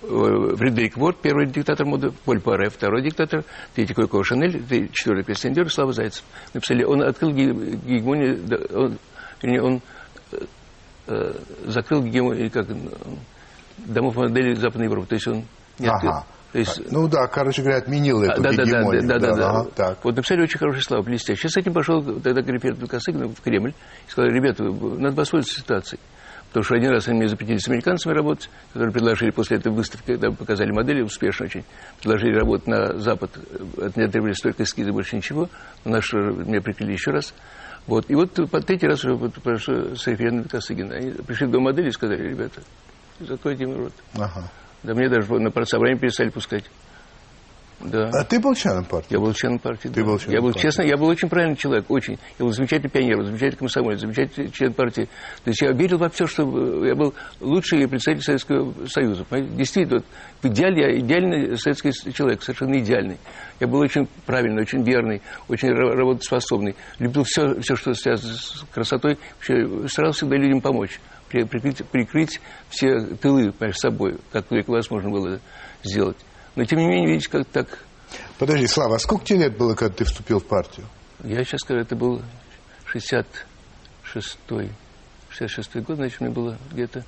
[0.57, 3.44] Фредерик Ворд, первый диктатор моды, Поль Пуаре, второй диктатор,
[3.76, 6.24] третий Койко Шанель, третий- четвертый Кристиан Диор, Слава Зайцев.
[6.53, 8.40] Написали, он открыл ге- гегемонию,
[8.74, 8.99] он,
[9.61, 9.80] он
[11.07, 11.32] э,
[11.66, 12.66] закрыл гегемонию, как,
[13.78, 15.07] домов моделей Западной Европы.
[15.11, 15.44] То есть он
[15.78, 16.11] не открыл.
[16.12, 16.26] Ага.
[16.53, 19.07] То есть, Ну да, короче говоря, отменил эту да, да, да, гегемонию.
[19.07, 19.99] да, да, да, ага, так.
[20.05, 21.51] Вот написали очень хорошие слова, блестящие.
[21.51, 23.74] С этим пошел тогда референт Косыгин в Кремль
[24.07, 26.01] и сказал, ребята, надо воспользоваться ситуацией.
[26.49, 30.12] Потому что один раз они мне запретили с американцами работать, которые предложили после этой выставки,
[30.12, 31.64] когда показали модели, успешно очень,
[32.01, 33.30] предложили работать на Запад.
[33.76, 35.51] От меня требовались только эскизы, больше ничего.
[35.84, 37.34] Но наши меня прикрыли еще раз.
[37.86, 38.09] Вот.
[38.09, 40.94] И вот по третий раз уже вот прошло с референдом Косыгина.
[40.94, 42.62] Они пришли в дом модели и сказали, ребята,
[43.20, 43.92] закройте им рот.
[44.14, 44.51] Ага.
[44.89, 46.64] Да мне даже на партсобрание перестали пускать.
[47.80, 48.09] Да.
[48.09, 49.09] А ты был членом партии?
[49.11, 49.89] Я был членом партии.
[49.89, 50.05] Ты да.
[50.05, 50.62] был членом я был, партии.
[50.62, 52.18] честно, я был очень правильный человек, очень.
[52.39, 55.05] Я был замечательный пионер, замечательный комсомолец, замечательный член партии.
[55.45, 59.26] То есть я верил во все, что я был лучший представитель Советского Союза.
[59.28, 59.57] Понимаете?
[59.59, 60.07] Действительно, вот,
[60.41, 63.18] в идеале я идеальный советский человек, совершенно идеальный.
[63.61, 66.76] Я был очень правильный, очень верный, очень ра- работоспособный.
[66.99, 69.18] Любил все, все, что связано с красотой.
[69.34, 70.99] Вообще, старался всегда людям помочь.
[71.29, 75.41] При- Прикрыть, прикрыть все тылы, понимаешь, собой, как только возможно было
[75.83, 76.16] сделать.
[76.57, 77.79] Но, тем не менее, видите, как так
[78.39, 80.87] Подожди, Слава, а сколько тебе лет было, когда ты вступил в партию?
[81.24, 82.22] Я сейчас скажу, это был
[82.93, 84.70] 66-й,
[85.31, 87.05] 66 год, значит, мне было где-то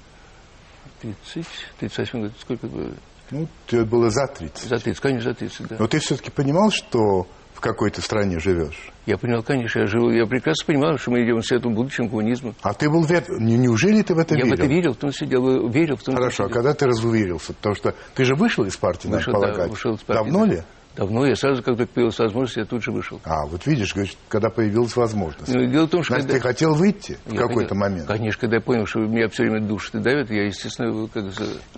[1.01, 1.47] 30,
[1.79, 2.93] 38 год, сколько было?
[3.31, 4.69] Ну, тебе было за 30.
[4.69, 5.77] За 30, конечно, за 30, да.
[5.79, 7.29] Но ты все-таки понимал, что
[7.61, 8.91] в какой-то стране живешь?
[9.05, 12.55] Я понял, конечно, я живу, я прекрасно понимал, что мы идем в светлом будущем коммунизма.
[12.63, 13.23] А ты был вер...
[13.39, 14.57] Не- Неужели ты в это я верил?
[14.57, 17.53] в это верил, в том числе дело, верил в том Хорошо, а когда ты разуверился?
[17.53, 19.71] Потому что ты же вышел из партии, надо Вышел, да, полагать.
[19.71, 20.53] вышел из партии, Давно да.
[20.55, 20.63] ли?
[20.97, 23.21] Давно, я сразу, как только появилась возможность, я тут же вышел.
[23.25, 25.55] А, вот видишь, говоришь, когда появилась возможность.
[25.55, 28.07] Ну, дело в том, что Значит, когда- ты хотел выйти в Я какой-то хотел- момент?
[28.09, 31.25] Конечно, когда я понял, что меня все время душит и давят, я, естественно, как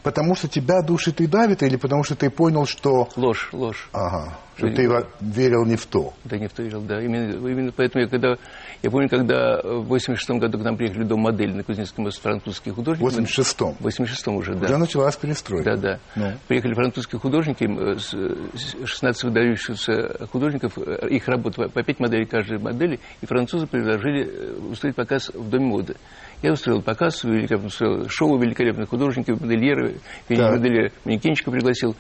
[0.02, 3.08] Потому что тебя душит и давит, или потому что ты понял, что...
[3.16, 3.88] ложь, ложь.
[3.92, 4.88] Ага, что ты
[5.20, 6.12] верил не в то.
[6.24, 7.00] Да не в то верил, да.
[7.02, 8.36] Именно, именно поэтому я когда...
[8.82, 12.74] Я помню, когда в 86 году к нам приехали дом модели на Кузнецком мосту французские
[12.74, 13.08] художники.
[13.08, 13.74] В 86-м?
[13.78, 14.66] В 86-м уже, да.
[14.66, 15.76] Уже началась перестройка.
[15.76, 15.98] Да, да.
[16.16, 16.32] Ну.
[16.48, 22.00] Приехали французские художники, э, с- с 16 выдающихся художников, э, их работ по по пять
[22.00, 25.94] моделей каждой модели, и французы предложили э, устроить показ в Доме моды.
[26.42, 30.38] Я устроил показ, великолепно устроил шоу великолепных художников, модельеры, Так.
[30.52, 31.94] модельера манекенщика пригласил.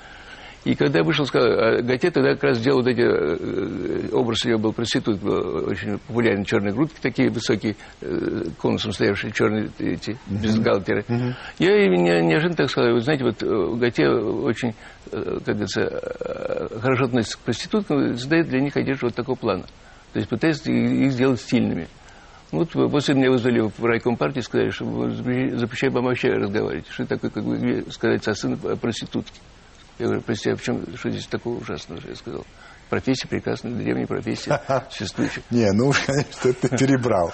[0.64, 4.44] И когда я вышел, сказал, а Готье тогда как раз делал вот эти, э, образ
[4.44, 9.70] у него был проститут, был очень популярный, черные грудки такие высокие, э, конусом стоявшие, черные
[9.80, 11.04] эти, бюстгальтеры.
[11.58, 14.74] Я им не- неожиданно так сказал, вы знаете, вот э, Готье очень,
[15.10, 19.64] э, как говорится, э, хорошо относится к проституткам, задает для них одежду вот такого плана.
[20.12, 21.88] То есть пытается их сделать стильными.
[22.52, 26.86] Вот после меня вызвали в райком партии, сказали, что запрещаю запрещаю вам вообще разговаривать.
[26.90, 29.40] Что такое, как бы сказать со сыном о проститутке.
[30.02, 32.44] Я говорю, прости, а в чем, что здесь такого ужасного, я сказал.
[32.90, 35.42] Профессия прекрасная, древняя профессия, существующая.
[35.50, 37.32] Не, ну уж, конечно, ты перебрал.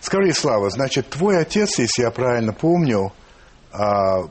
[0.00, 3.12] Скажи, Слава, значит, твой отец, если я правильно помню,
[3.70, 4.28] а,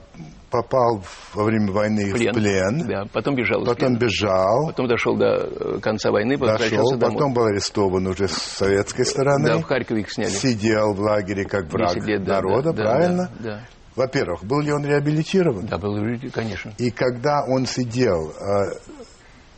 [0.50, 1.04] попал
[1.36, 2.88] во время войны в плен.
[2.88, 3.64] Да, потом бежал.
[3.64, 4.66] Потом бежал.
[4.66, 7.18] Потом дошел до э, конца войны, Дошел, домой.
[7.18, 9.48] потом был арестован уже с советской стороны.
[9.48, 10.30] Да, в Харькове их сняли.
[10.32, 13.32] Сидел в лагере как враг 10 лет, да, народа, да, да, правильно?
[13.40, 13.62] Да, да.
[13.98, 15.66] Во-первых, был ли он реабилитирован?
[15.66, 15.98] Да, был,
[16.32, 16.72] конечно.
[16.78, 18.76] И когда он сидел, э,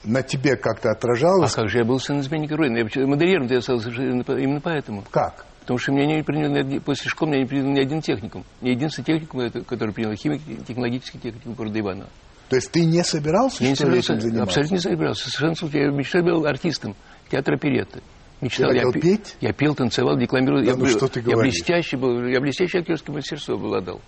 [0.05, 1.53] на тебе как-то отражалось?
[1.53, 2.89] А как же я был сын изменника Родины?
[2.95, 5.03] Я модельером я стал именно поэтому.
[5.11, 5.45] Как?
[5.59, 8.45] Потому что меня не принял после школы меня не принял ни один техникум.
[8.61, 12.09] Ни единственный техникум, который принял химик, технологический техникум города Иваново.
[12.47, 14.43] То есть ты не собирался, Я не собирался, этим заниматься?
[14.43, 15.29] абсолютно не собирался.
[15.29, 15.77] Совершенно.
[15.77, 16.95] Я мечтал был артистом
[17.29, 18.01] театра оперетты.
[18.41, 18.69] Мечтал.
[18.69, 19.35] Ты я, хотел петь?
[19.41, 20.61] Я пел, танцевал, декламировал.
[20.61, 21.55] Да я, ну был- что ты я говоришь?
[21.55, 24.01] блестящий был, я блестящее актерское мастерство обладал.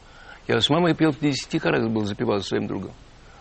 [0.48, 2.92] Я с мамой пел в 10 хорах, был, запевал со своим другом.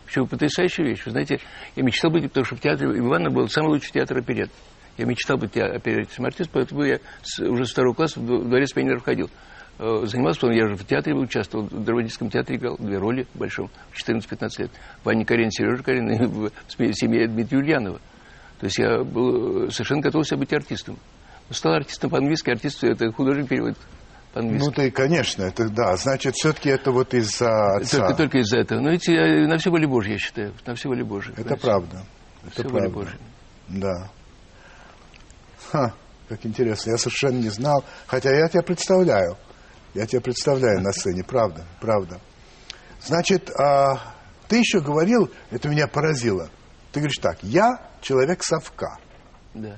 [0.06, 1.04] Причем потрясающая вещь.
[1.04, 1.40] Вы знаете,
[1.76, 4.50] я мечтал быть, потому что в театре Ивана был самый лучший театр оперет.
[4.98, 6.98] Я мечтал быть опереточным артистом, поэтому я
[7.38, 9.30] уже с второго класса в дво- дворец пионеров ходил.
[9.78, 13.38] Э, Занимался, потом я же в театре участвовал, в драматическом театре играл две роли в
[13.38, 14.70] большом, в 14-15 лет.
[15.04, 16.50] Ваня Карин, Сережа Карин и в
[16.92, 18.00] семье Дмитрия Ульянова.
[18.58, 20.98] То есть я был э, совершенно готовился быть артистом.
[21.50, 23.78] Стал артистом по-английски, артист это художник переводит
[24.32, 24.66] по-английски.
[24.66, 25.96] Ну, ты, конечно, это да.
[25.96, 27.98] Значит, все-таки это вот из-за отца.
[27.98, 28.80] Только, только из-за этого.
[28.80, 30.54] Но эти э, на все воли Божьи, я считаю.
[30.66, 31.32] На все воли Божьи.
[31.36, 32.04] Это правда.
[32.44, 32.88] Это Все правда.
[32.88, 33.18] Божья.
[33.68, 34.10] Да.
[35.70, 35.94] Ха,
[36.28, 36.90] как интересно.
[36.90, 37.84] Я совершенно не знал.
[38.06, 39.36] Хотя я тебя представляю.
[39.94, 41.24] Я тебя представляю на сцене.
[41.24, 42.20] Правда, правда.
[43.02, 44.14] Значит, а,
[44.48, 46.48] ты еще говорил, это меня поразило.
[46.92, 48.98] Ты говоришь так, я человек совка.
[49.54, 49.76] Да.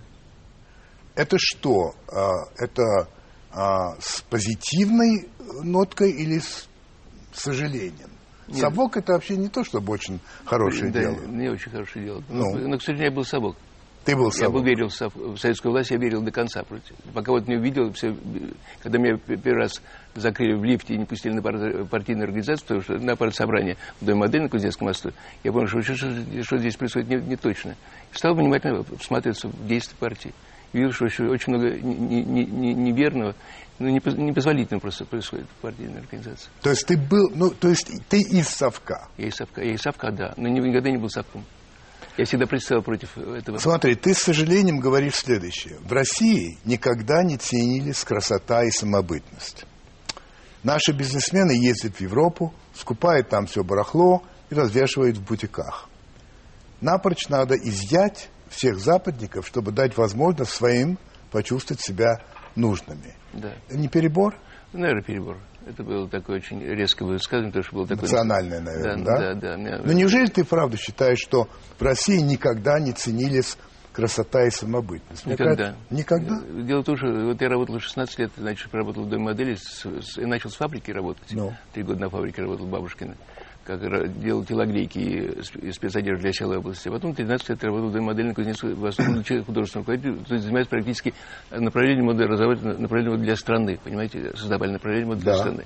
[1.15, 1.95] Это что?
[2.09, 3.09] А, это
[3.53, 5.29] а, с позитивной
[5.63, 6.69] ноткой или с
[7.33, 8.11] сожалением?
[8.49, 8.59] Нет.
[8.59, 11.21] Совок это вообще не то, чтобы очень хорошее да, дело.
[11.27, 12.23] Не очень хорошее дело.
[12.29, 12.69] Ну.
[12.69, 13.57] Но, к сожалению, я был совок.
[14.05, 14.63] Ты был Я совок.
[14.63, 16.65] бы верил в, сов- в советскую власть, я верил до конца.
[16.65, 16.97] Против.
[17.15, 18.17] Пока вот не увидел, все,
[18.83, 19.81] когда меня первый раз
[20.17, 24.05] закрыли в лифте и не пустили на пар- партийную организацию, потому что на партсобрание в
[24.05, 25.13] Доме модели на Кузнецком мосту,
[25.45, 27.77] я понял, что, что, что- что здесь происходит не, не точно.
[28.11, 30.35] Стал внимательно всматриваться в действия партии.
[30.73, 33.35] Видел, что еще очень много не- не- не- неверного,
[33.79, 36.49] ну, непоз- непозволительного просто происходит в партийной организации.
[36.63, 39.09] То есть ты был, ну, то есть ты из совка.
[39.19, 41.45] Я из совка, я из совка, да, но ни- никогда не был совком.
[42.17, 43.59] Я всегда представил против этого.
[43.59, 45.79] Смотри, ты с сожалением говоришь следующее.
[45.81, 49.65] В России никогда не ценились красота и самобытность.
[50.63, 55.89] Наши бизнесмены ездят в Европу, скупают там все барахло и развешивают в бутиках.
[56.81, 60.99] Напрочь надо изъять всех западников, чтобы дать возможность своим
[61.31, 62.19] почувствовать себя
[62.57, 63.15] нужными.
[63.33, 63.53] Да.
[63.71, 64.35] Не перебор?
[64.73, 65.39] Наверное, перебор.
[65.67, 68.03] Это было такое очень резкое высказывание, потому что было такое...
[68.03, 69.35] Национальное, наверное, да?
[69.35, 69.57] Да, да.
[69.57, 71.49] Меня- Но неужели ты правда считаешь, что
[71.79, 73.57] в России никогда не ценились
[73.93, 75.25] красота и самобытность?
[75.25, 75.77] Никогда.
[75.91, 76.41] Никогда?
[76.65, 79.85] Дело в том, что вот я работал 16 лет, значит, работал в доме модели, с-
[79.85, 81.31] с- и начал с фабрики работать.
[81.31, 81.55] Ну.
[81.73, 83.15] Три года на фабрике работал Бабушкина.
[83.65, 83.81] Как
[84.19, 86.89] делал телогрейки и сп- и спецодежду для села области.
[86.89, 90.67] Потом 13 лет работал в на Кузнецкой, в основном человек художественный руководитель, то есть занимаюсь
[90.67, 91.15] практически
[91.51, 95.39] направлением моды, разрабатывали направление для страны, понимаете, создавали направление моды для Да.
[95.39, 95.65] страны.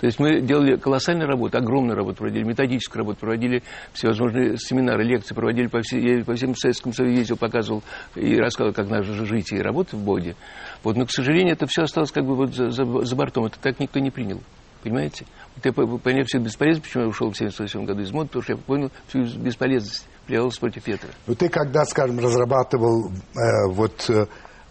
[0.00, 5.32] То есть мы делали колоссальную работу, огромную работу проводили, методическую работу, проводили всевозможные семинары, лекции,
[5.34, 7.84] проводили по, всей, я по всем Советскому Союзу, ездил, показывал
[8.16, 10.34] и рассказывал, как надо жить и работать в Боде.
[10.82, 13.44] Вот, но, к сожалению, это все осталось как бы вот за, за- за бортом.
[13.46, 14.40] Это так никто не принял.
[14.82, 15.26] Понимаете?
[15.56, 18.42] Вот я по- понял всю бесполезность, почему я ушел в 78 году из моды, потому
[18.42, 21.08] что я понял всю бесполезность, плевался против ветра.
[21.26, 24.26] Ну, ты когда, скажем, разрабатывал э, вот э,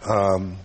[0.05, 0.57] эм,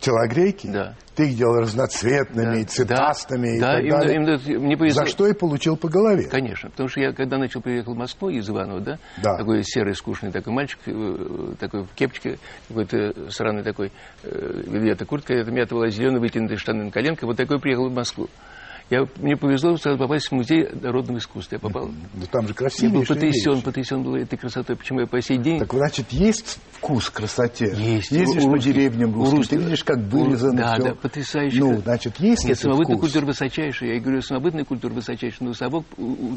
[0.00, 0.68] телогрейки,
[1.14, 4.16] ты их делал разноцветными, цветастыми и да, так именно- далее.
[4.16, 5.04] именно мне повезло.
[5.04, 6.24] За что и получил по голове.
[6.28, 9.36] Конечно, потому что я, когда начал приехал в Москву из Иванова, да, Да.
[9.36, 13.92] такой серый, скучный такой мальчик, э, такой в кепочке, какой-то сраный такой,
[14.24, 17.88] э, эта куртка, это у меня была зеленая вытянутые штаны на коленках, вот такой приехал
[17.88, 18.28] в Москву.
[18.90, 21.54] Я, мне повезло сразу попасть в музей народного искусства.
[21.54, 21.90] Я попал.
[22.14, 23.64] Да там же Я был красивейшие потрясен, вещи.
[23.64, 24.74] потрясен был этой красотой.
[24.76, 25.60] Почему я по сей день...
[25.60, 27.72] Так значит, есть вкус к красоте?
[27.76, 28.10] Есть.
[28.10, 30.82] Ездишь У- по деревням русским, русских- ты видишь, как вырезано Да, всё.
[30.86, 31.58] да, потрясающе.
[31.60, 33.06] Ну, значит, есть Нет, этот самобытная вкус?
[33.12, 33.94] культура высочайшая.
[33.94, 36.36] Я говорю, самобытная культура высочайшая, но совок у-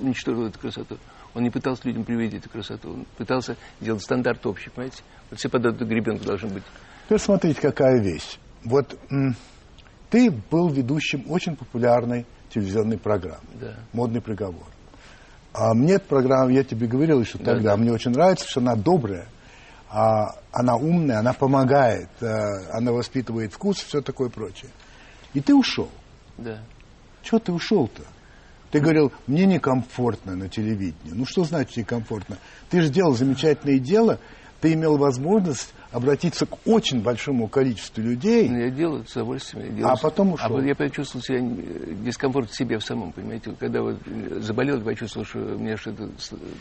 [0.00, 0.98] уничтожил эту красоту.
[1.34, 2.90] Он не пытался людям привить эту красоту.
[2.90, 5.02] Он пытался сделать стандарт общий, понимаете?
[5.30, 6.62] Вот все податки к ребенку должны быть.
[7.06, 8.38] Теперь смотрите, какая вещь.
[8.64, 8.96] Вот
[10.12, 13.74] ты был ведущим очень популярной телевизионной программы Да.
[13.94, 14.66] «Модный приговор».
[15.54, 17.76] А мне эта программа, я тебе говорил еще Да, тогда, да.
[17.78, 19.26] мне очень нравится, что она добрая,
[19.90, 22.26] а, она умная, она помогает, э,
[22.72, 24.70] она воспитывает вкус, все такое прочее.
[25.34, 25.88] И ты ушел.
[26.38, 26.58] Да.
[27.22, 28.02] Чего ты ушел-то?
[28.70, 31.12] Ты говорил, мне некомфортно на телевидении.
[31.12, 32.36] Ну что значит некомфортно?
[32.70, 34.18] Ты же делал замечательное дело,
[34.60, 38.48] ты имел возможность обратиться к очень большому количеству людей.
[38.48, 39.66] Ну, Я делаю с удовольствием.
[39.66, 40.46] я делаю А потом ушел.
[40.46, 43.52] А вот я почувствовал себя э, дискомфорт в себе в самом, понимаете.
[43.60, 46.08] Когда вот э, заболел, я почувствовал, что мне что-то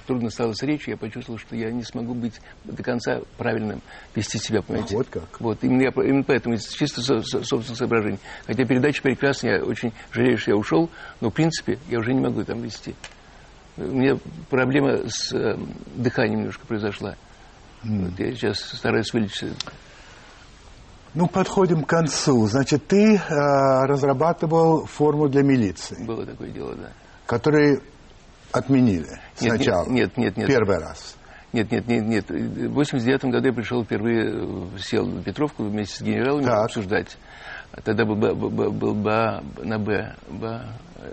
[0.05, 2.34] трудно стало с речью, я почувствовал, что я не смогу быть
[2.65, 3.82] до конца правильным,
[4.13, 4.97] вести себя, понимаете.
[4.97, 5.39] вот как.
[5.39, 8.19] Вот, именно, я, именно поэтому, чисто со- со- собственных соображений.
[8.45, 10.89] Хотя передача прекрасная, я очень жалею, что я ушел,
[11.21, 12.93] но, в принципе, я уже не могу там вести.
[13.77, 14.17] У меня
[14.49, 15.57] проблема с э,
[15.95, 17.15] дыханием немножко произошла.
[17.84, 19.53] Вот я сейчас стараюсь вылечить.
[21.13, 22.47] Ну, подходим к концу.
[22.47, 23.19] Значит, ты э,
[23.86, 26.91] разрабатывал форму для милиции, Было такое дело, да.
[27.25, 27.82] которые
[28.53, 29.07] отменили
[29.41, 29.89] Нет, сначала.
[29.89, 30.47] Нет, нет, нет.
[30.47, 31.17] Первый раз.
[31.51, 32.29] Нет, нет, нет, нет.
[32.29, 36.63] В 89 году я пришел впервые, э, сел в Петровку вместе с генералами Так.
[36.65, 37.17] обсуждать.
[37.84, 40.61] Тогда был, Ба- Ба- был Ба, на Б, Ба,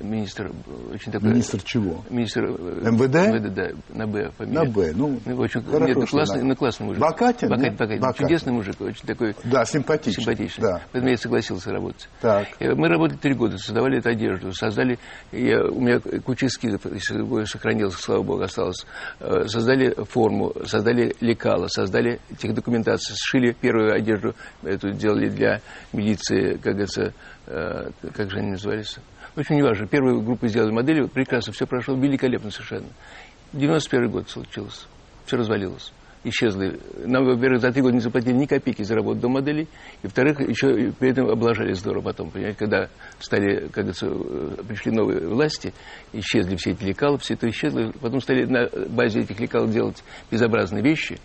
[0.02, 0.52] министр,
[0.92, 1.30] очень такой...
[1.30, 2.04] Министр чего?
[2.10, 3.14] Министр э, МВД?
[3.14, 4.58] МВД, да, на Б фамилия.
[4.58, 7.00] На «Б», ну, очень, хорошо, нет, ну, классный, на- ну, классный мужик.
[7.02, 7.72] Бакатин, Бакатин?
[7.76, 8.00] Бакатин.
[8.00, 8.26] Бакатин.
[8.26, 9.34] Чудесный мужик, очень такой...
[9.44, 10.24] Да, симпатичный.
[10.24, 10.62] Симпатичный.
[10.62, 10.82] Да.
[10.92, 12.08] Поэтому я согласился работать.
[12.20, 12.48] Так.
[12.60, 14.98] И Мы работали три года, создавали эту одежду, создали,
[15.32, 18.86] я, у меня куча кое сохранилось, слава богу, осталось.
[19.20, 25.60] Э, Создали форму, создали лекала, создали техдокументацию, сшили первую одежду, эту делали для
[25.92, 27.12] милиции, как говорится,
[27.46, 28.96] э, как же они назывались?
[29.38, 32.88] В общем, неважно, первую группу сделали модели, прекрасно, все прошло великолепно совершенно.
[33.52, 34.88] 91 год случилось,
[35.26, 35.92] все развалилось
[36.24, 36.80] исчезли.
[37.06, 39.68] Нам, во-первых, за три года не заплатили ни копейки за работу до моделей,
[40.02, 42.88] и, во-вторых, еще при этом облажали здорово потом, понимаете, когда
[43.20, 45.72] стали, говорится, э, пришли новые власти,
[46.12, 50.82] исчезли все эти лекалы, все это исчезло, потом стали на базе этих лекал делать безобразные
[50.82, 51.16] вещи,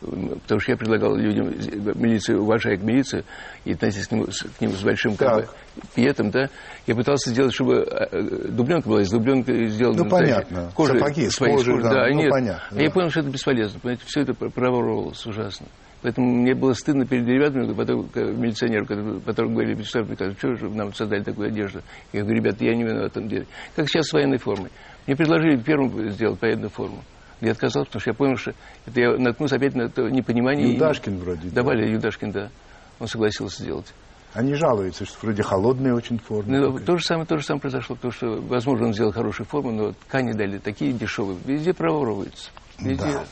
[0.00, 3.24] потому что я предлагал людям, э, милицию, уважая к милицию,
[3.64, 5.48] и относясь к, нему, с- к нему с большим как бы,
[5.94, 6.48] пиетом, да,
[6.86, 10.04] я пытался сделать, чтобы э, э, дубленка была из дубленка сделана.
[10.04, 10.70] Ну, понятно.
[10.74, 12.30] Кожа Сапоги из своей кожи, да, ну, нет.
[12.30, 12.94] понятно, А я да.
[12.94, 15.66] понял, что это бесполезно, понимаете, все это про- проворовывалось ужасно.
[16.00, 20.54] Поэтому мне было стыдно перед ребятами, потом к милиционеру, который, потом говорили, Вячеслав Николаевич, что
[20.54, 21.80] же нам создали такую одежду?
[22.12, 23.46] Я говорю, ребята, я не виноват в этом деле.
[23.74, 24.70] Как сейчас с военной формой.
[25.08, 27.02] Мне предложили первым сделать военную форму.
[27.40, 28.52] Я отказался, потому что я понял, что
[28.86, 30.74] это я наткнулся опять на то непонимание.
[30.74, 32.50] Юдашкин вроде Давали, Юдашкин, да.
[32.98, 33.86] Он согласился сделать.
[34.34, 36.58] Они жалуются, что вроде холодные очень формы.
[36.58, 39.70] Ну, то, же самое, то же самое произошло, потому что, возможно, он сделал хорошую форму,
[39.72, 41.38] но ткани дали такие дешевые.
[41.44, 42.50] Везде проворовываются.
[42.78, 43.04] Везде.
[43.04, 43.24] Да.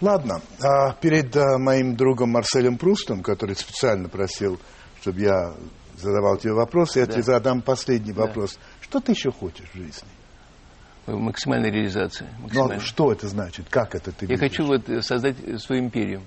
[0.00, 4.60] Ладно, а перед а, моим другом Марселем Прустом, который специально просил,
[5.00, 5.54] чтобы я
[5.96, 7.12] задавал тебе вопросы, я Да.
[7.12, 8.26] тебе задам последний Да.
[8.26, 8.58] вопрос.
[8.80, 10.08] Что ты еще хочешь в жизни?
[11.16, 12.28] Максимальная реализация.
[12.38, 12.80] Ну, максимальная.
[12.80, 13.66] что это значит?
[13.70, 14.40] Как это ты Я видишь?
[14.50, 16.20] хочу вот э, создать свою империю.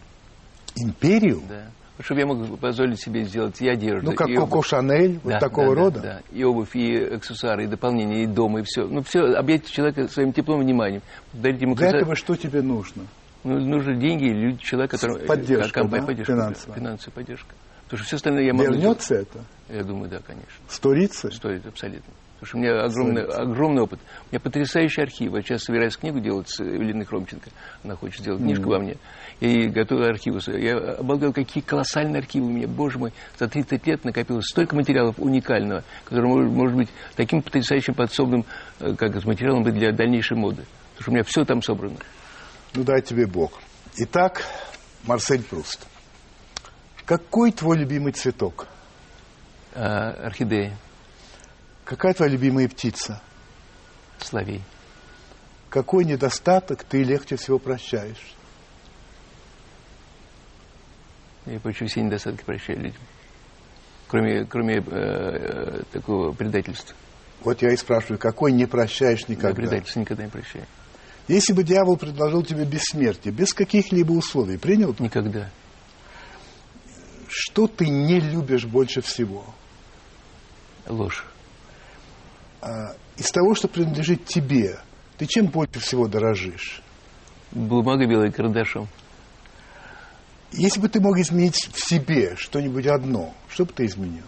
[0.76, 1.42] Империю?
[1.50, 1.66] Да.
[2.00, 4.10] Чтобы я мог позволить себе сделать и одежду.
[4.12, 4.68] Ну, как и Коко обувь.
[4.68, 6.00] Шанель, вот Да, такого да, да, рода?
[6.02, 8.88] Да, И обувь, и аксессуары, и дополнения, и дом, и все.
[8.88, 11.04] Ну, все, объять человека своим теплом и вниманием.
[11.34, 11.98] Дарить ему Для красоту.
[12.04, 13.04] этого что тебе нужно?
[13.44, 15.26] Ну, нужны деньги, и люди, человек, который...
[15.26, 16.80] Поддержка, э, компания, да, поддержка, финансовая.
[16.80, 17.56] финансовая поддержка.
[17.86, 18.64] Потому что все остальное я могу...
[18.72, 19.40] Вернется это?
[19.70, 20.48] Я думаю, да, конечно.
[20.70, 21.30] Сторится?
[21.30, 22.14] Стоит, абсолютно.
[22.42, 24.00] Потому что у меня огромный, огромный опыт.
[24.26, 25.32] У меня потрясающий архив.
[25.36, 27.52] Я сейчас собираюсь книгу делать с Эвелиной Хромченко.
[27.84, 28.72] Она хочет сделать книжку Мгм.
[28.72, 28.98] во мне.
[29.42, 30.40] И готовлю архивы.
[30.60, 32.68] Я обалдел, какие колоссальные архивы у меня.
[32.68, 37.94] Боже мой, за 30 лет накопилось столько материалов уникального, который может, может быть таким потрясающим
[37.94, 38.44] подсобным
[38.80, 40.64] э, как материалом для дальнейшей моды.
[40.96, 41.98] Потому что у меня все там собрано.
[42.74, 43.62] Ну, дай тебе Бог.
[43.98, 44.44] Итак,
[45.04, 45.86] Марсель Пруст.
[47.06, 48.66] Какой твой любимый цветок?
[49.76, 50.74] А, орхидеи,
[51.86, 53.22] Какая твоя любимая птица?
[54.24, 54.62] соловей.
[55.70, 58.36] Какой недостаток ты легче всего прощаешь?
[61.46, 63.02] Я почти все недостатки прощаю людям.
[64.08, 66.96] Кроме, кроме э, э, такого предательства.
[67.40, 69.56] Вот я и спрашиваю, какой не прощаешь Я никогда?
[69.56, 70.66] предательства никогда не прощаю.
[71.28, 75.04] Если бы дьявол предложил тебе бессмертие, без каких-либо условий, принял бы?
[75.04, 75.50] Никогда.
[77.30, 79.46] Что ты не любишь больше всего?
[80.88, 81.26] Ложь.
[82.62, 84.80] А, из того, что принадлежит тебе,
[85.18, 86.82] ты чем больше всего дорожишь?
[87.52, 88.88] Бумага белая карандашом.
[90.52, 94.24] Если бы ты мог изменить в себе что-нибудь одно, что бы ты изменил?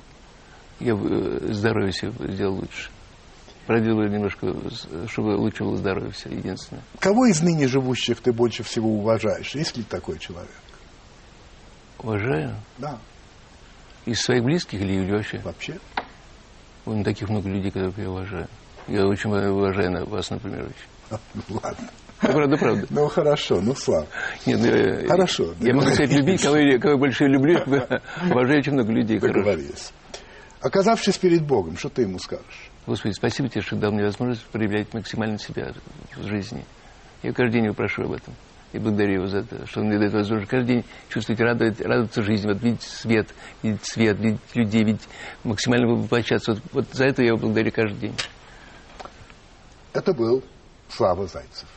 [0.79, 2.89] Я бы э, здоровье себе сделал лучше.
[3.67, 6.83] Проделал немножко, с- чтобы лучше было здоровье все, единственное.
[6.99, 9.53] Кого из ныне живущих ты больше всего уважаешь?
[9.55, 10.49] Есть ли такой человек?
[11.99, 12.55] Уважаю.
[12.77, 12.97] Да.
[14.05, 15.39] Из своих близких или вообще?
[15.39, 15.79] Вообще.
[16.85, 18.47] Вон таких много людей, которых я уважаю.
[18.87, 21.19] Я очень уважаю вас, например, очень.
[21.49, 21.87] Ну, ладно.
[22.21, 22.87] Ну, правда, правда.
[22.89, 24.07] Ну, хорошо, ну, Слав.
[24.45, 27.59] Нет, ну, я- Хорошо, Я могу сказать, любить, кого я, кого я больше люблю,
[28.31, 29.19] уважаю очень много людей.
[29.19, 29.91] Договорились.
[30.61, 32.69] Оказавшись перед Богом, что ты ему скажешь?
[32.85, 35.73] Господи, спасибо тебе, что дал мне возможность проявлять максимально себя
[36.15, 36.63] в жизни.
[37.21, 38.33] Я каждый день его прошу об этом.
[38.73, 42.23] И благодарю его за это, что он мне дает возможность каждый день чувствовать, радовать, радоваться
[42.23, 43.27] жизни, вот видеть свет,
[43.61, 45.07] видеть свет, видеть людей, видеть,
[45.43, 46.53] максимально воплощаться.
[46.53, 48.15] Вот, вот за это я его благодарю каждый день.
[49.93, 50.43] Это был
[50.89, 51.69] Слава Зайцев.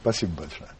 [0.00, 0.70] Спасибо большое.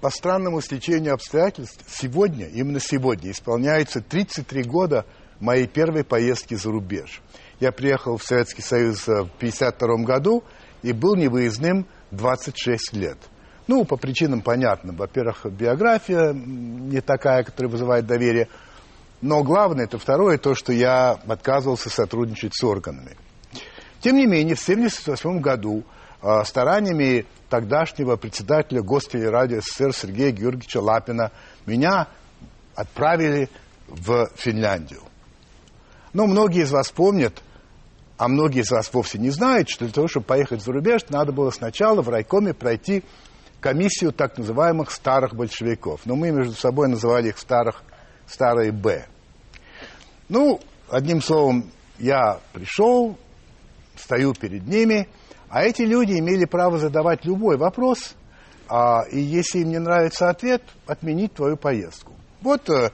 [0.00, 5.04] По странному стечению обстоятельств, сегодня, именно сегодня, исполняется 33 года
[5.40, 7.20] моей первой поездки за рубеж.
[7.58, 10.44] Я приехал в Советский Союз э, в 1952 году
[10.82, 13.18] и был невыездным 26 лет.
[13.66, 14.96] Ну, по причинам понятным.
[14.96, 18.48] Во-первых, биография не такая, которая вызывает доверие.
[19.22, 23.16] Но главное, это второе, то, что я отказывался сотрудничать с органами.
[24.00, 25.82] Тем не менее, в 1978 году
[26.22, 31.32] э, стараниями тогдашнего председателя Гостелерадио СССР Сергея Георгиевича Лапина
[31.64, 32.08] меня
[32.74, 33.48] отправили
[33.88, 35.00] в Финляндию.
[36.12, 37.42] Но многие из вас помнят,
[38.18, 41.32] а многие из вас вовсе не знают, что для того, чтобы поехать за рубеж, надо
[41.32, 43.04] было сначала в райкоме пройти
[43.60, 46.00] комиссию так называемых старых большевиков.
[46.04, 47.82] Но мы между собой называли их старых,
[48.26, 49.06] старые «Б».
[50.28, 50.60] Ну,
[50.90, 53.16] одним словом, я пришел,
[53.96, 55.08] стою перед ними,
[55.48, 58.14] а эти люди имели право задавать любой вопрос,
[58.68, 62.12] а, и если им не нравится ответ, отменить твою поездку.
[62.42, 62.90] Вот э,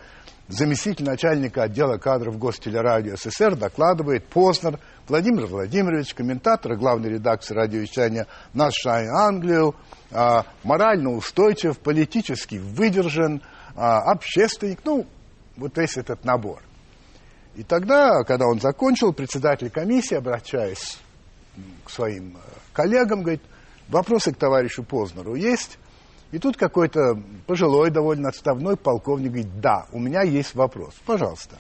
[0.49, 4.79] заместитель начальника отдела кадров Гостелерадио СССР докладывает Познер
[5.09, 9.75] Владимир Владимирович, комментатор, главный редактор радиовещания «Наша Англию»,
[10.11, 13.43] э, морально устойчив, политически выдержан,
[13.75, 15.07] э, общественник, ну,
[15.57, 16.63] вот весь этот набор.
[17.57, 20.99] И тогда, когда он закончил, председатель комиссии, обращаясь
[21.85, 22.41] к своим э,
[22.73, 23.43] коллегам, говорит,
[23.89, 25.79] вопросы к товарищу Познеру есть?
[26.31, 31.59] И тут какой-то пожилой, довольно отставной полковник говорит, да, у меня есть вопрос, пожалуйста.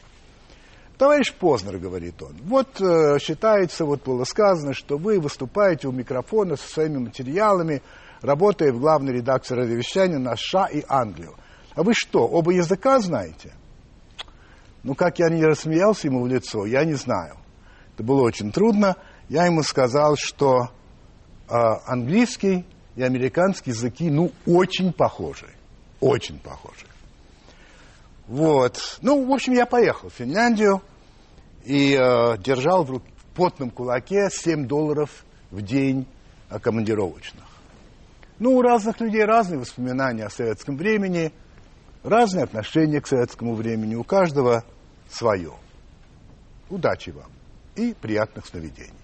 [1.02, 6.54] Товарищ Познер, говорит он, вот э, считается, вот было сказано, что вы выступаете у микрофона
[6.54, 7.82] со своими материалами,
[8.20, 11.34] работая в главной редакции радиовещания на США и Англию.
[11.74, 13.52] А вы что, оба языка знаете?
[14.84, 17.34] Ну, как я не рассмеялся ему в лицо, я не знаю.
[17.94, 18.94] Это было очень трудно.
[19.28, 20.68] Я ему сказал, что
[21.48, 21.52] э,
[21.84, 25.48] английский и американский языки, ну, очень похожи.
[25.98, 26.86] Очень похожи.
[28.28, 28.78] Вот.
[29.02, 30.80] Ну, в общем, я поехал в Финляндию
[31.64, 36.06] и э, держал в, руке, в потном кулаке 7 долларов в день
[36.60, 37.44] командировочных.
[38.38, 41.32] Ну, у разных людей разные воспоминания о советском времени,
[42.02, 44.64] разные отношения к советскому времени, у каждого
[45.10, 45.52] свое.
[46.68, 47.30] Удачи вам
[47.76, 49.01] и приятных сновидений.